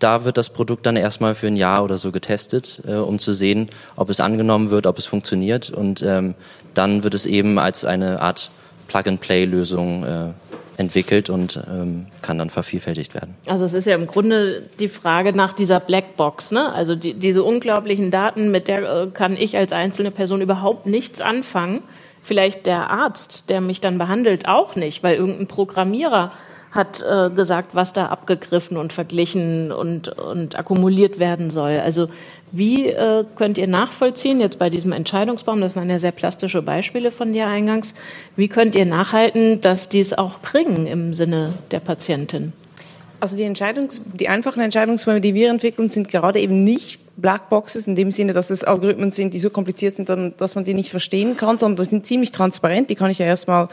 [0.00, 3.32] da wird das Produkt dann erstmal für ein Jahr oder so getestet, äh, um zu
[3.32, 6.34] sehen, ob es angenommen wird, ob es funktioniert und ähm,
[6.74, 8.50] dann wird es eben als eine Art
[8.88, 10.28] Plug-and-Play-Lösung äh,
[10.76, 13.36] entwickelt und ähm, kann dann vervielfältigt werden.
[13.46, 16.72] Also es ist ja im Grunde die Frage nach dieser Blackbox, ne?
[16.72, 21.20] Also die, diese unglaublichen Daten, mit der äh, kann ich als einzelne Person überhaupt nichts
[21.20, 21.84] anfangen
[22.22, 26.32] vielleicht der Arzt, der mich dann behandelt, auch nicht, weil irgendein Programmierer
[26.72, 31.78] hat äh, gesagt, was da abgegriffen und verglichen und, und akkumuliert werden soll.
[31.78, 32.08] Also
[32.50, 37.10] wie äh, könnt ihr nachvollziehen, jetzt bei diesem Entscheidungsbaum, das waren ja sehr plastische Beispiele
[37.10, 37.94] von dir eingangs,
[38.36, 42.54] wie könnt ihr nachhalten, dass die es auch bringen im Sinne der Patientin?
[43.20, 47.94] Also die, Entscheidungs-, die einfachen Entscheidungsbäume, die wir entwickeln, sind gerade eben nicht Blackboxes in
[47.94, 50.08] dem Sinne, dass es Algorithmen sind, die so kompliziert sind,
[50.38, 52.90] dass man die nicht verstehen kann, sondern die sind ziemlich transparent.
[52.90, 53.68] Die kann ich ja erstmal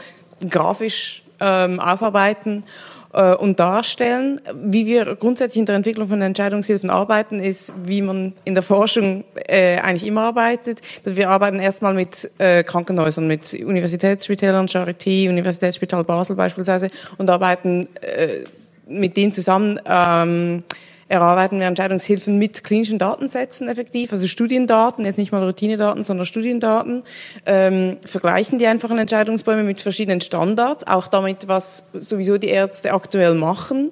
[0.48, 2.64] grafisch ähm, aufarbeiten
[3.12, 4.40] äh, und darstellen.
[4.54, 9.24] Wie wir grundsätzlich in der Entwicklung von Entscheidungshilfen arbeiten, ist, wie man in der Forschung
[9.34, 10.80] äh, eigentlich immer arbeitet.
[11.04, 18.44] Wir arbeiten erstmal mit äh, Krankenhäusern, mit Universitätsspitälern, Charité, Universitätsspital Basel beispielsweise und arbeiten äh,
[18.86, 19.80] mit denen zusammen.
[19.86, 20.64] Ähm,
[21.10, 27.02] erarbeiten wir Entscheidungshilfen mit klinischen Datensätzen effektiv, also Studiendaten, jetzt nicht mal Routinedaten, sondern Studiendaten,
[27.46, 33.34] ähm, vergleichen die einfachen Entscheidungsbäume mit verschiedenen Standards, auch damit, was sowieso die Ärzte aktuell
[33.34, 33.90] machen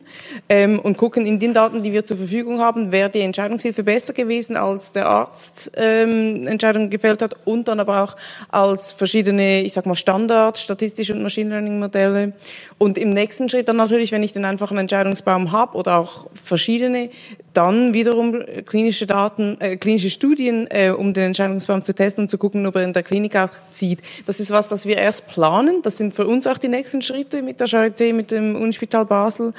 [0.49, 4.13] ähm, und gucken in den Daten, die wir zur Verfügung haben, wäre die Entscheidungshilfe besser
[4.13, 8.17] gewesen, als der Arzt ähm, Entscheidungen gefällt hat und dann aber auch
[8.49, 12.33] als verschiedene, ich sag mal, Standards, statistische und Machine Learning Modelle.
[12.79, 17.08] Und im nächsten Schritt dann natürlich, wenn ich den einfachen Entscheidungsbaum habe oder auch verschiedene,
[17.53, 22.39] dann wiederum klinische Daten, äh, klinische Studien, äh, um den Entscheidungsbaum zu testen und zu
[22.39, 24.01] gucken, ob er in der Klinik auch zieht.
[24.27, 25.83] Das ist was, das wir erst planen.
[25.83, 29.53] Das sind für uns auch die nächsten Schritte mit der Charité, mit dem Unispital Basel.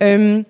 [0.00, 0.44] Ähm,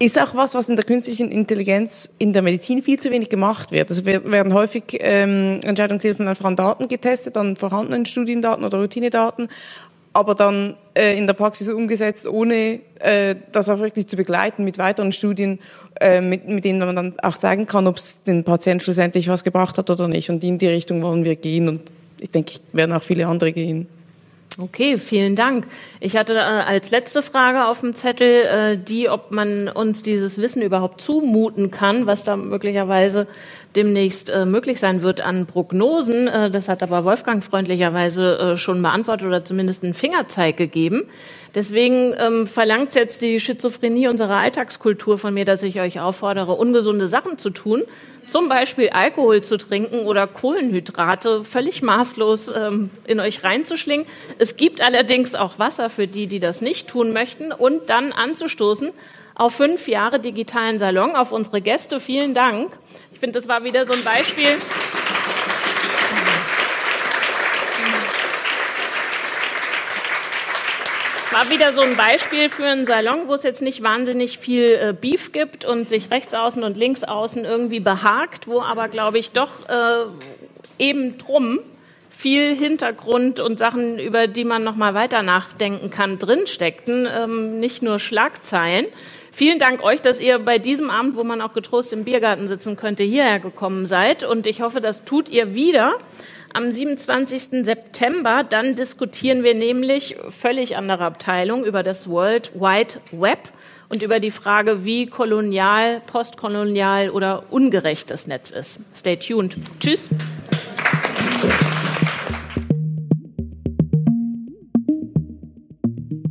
[0.00, 3.72] ist auch was, was in der künstlichen Intelligenz in der Medizin viel zu wenig gemacht
[3.72, 3.90] wird.
[3.90, 9.48] Also werden häufig ähm, Entscheidungshilfen einfach an Daten getestet, an vorhandenen Studiendaten oder Routinedaten,
[10.12, 14.78] aber dann äh, in der Praxis umgesetzt, ohne äh, das auch wirklich zu begleiten mit
[14.78, 15.58] weiteren Studien,
[16.00, 19.44] äh, mit, mit denen man dann auch zeigen kann, ob es den Patienten schlussendlich was
[19.44, 20.30] gebracht hat oder nicht.
[20.30, 23.86] Und in die Richtung wollen wir gehen und ich denke, werden auch viele andere gehen.
[24.60, 25.68] Okay, vielen Dank.
[26.00, 30.40] Ich hatte äh, als letzte Frage auf dem Zettel äh, die, ob man uns dieses
[30.40, 33.28] Wissen überhaupt zumuten kann, was da möglicherweise
[33.76, 36.26] demnächst äh, möglich sein wird an Prognosen.
[36.50, 41.04] Das hat aber Wolfgang freundlicherweise schon beantwortet oder zumindest einen Fingerzeig gegeben.
[41.54, 47.06] Deswegen ähm, verlangt jetzt die Schizophrenie unserer Alltagskultur von mir, dass ich euch auffordere, ungesunde
[47.06, 47.82] Sachen zu tun,
[48.28, 54.06] zum Beispiel Alkohol zu trinken oder Kohlenhydrate völlig maßlos ähm, in euch reinzuschlingen.
[54.38, 58.90] Es gibt allerdings auch Wasser für die, die das nicht tun möchten und dann anzustoßen
[59.34, 62.00] auf fünf Jahre digitalen Salon, auf unsere Gäste.
[62.00, 62.76] Vielen Dank.
[63.12, 64.56] Ich finde, das war wieder so ein Beispiel.
[71.32, 74.94] War wieder so ein Beispiel für einen Salon, wo es jetzt nicht wahnsinnig viel äh,
[74.98, 79.32] Beef gibt und sich rechts außen und links außen irgendwie behagt, wo aber, glaube ich,
[79.32, 80.04] doch äh,
[80.78, 81.60] eben drum
[82.10, 87.82] viel Hintergrund und Sachen, über die man noch mal weiter nachdenken kann, drinsteckten, ähm, nicht
[87.82, 88.86] nur Schlagzeilen.
[89.30, 92.76] Vielen Dank euch, dass ihr bei diesem Abend, wo man auch getrost im Biergarten sitzen
[92.76, 94.24] könnte, hierher gekommen seid.
[94.24, 95.94] Und ich hoffe, das tut ihr wieder
[96.52, 97.64] am 27.
[97.64, 98.44] September.
[98.48, 103.50] Dann diskutieren wir nämlich völlig andere Abteilung über das World Wide Web
[103.88, 108.80] und über die Frage, wie kolonial, postkolonial oder ungerecht das Netz ist.
[108.94, 109.56] Stay tuned.
[109.80, 110.10] Tschüss.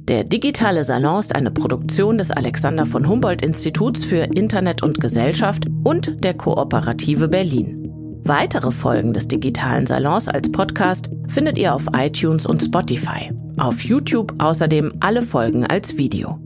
[0.07, 5.65] Der digitale Salon ist eine Produktion des Alexander von Humboldt Instituts für Internet und Gesellschaft
[5.83, 7.86] und der Kooperative Berlin.
[8.27, 13.31] Weitere Folgen des digitalen Salons als Podcast findet ihr auf iTunes und Spotify.
[13.57, 16.37] Auf YouTube außerdem alle Folgen als Video.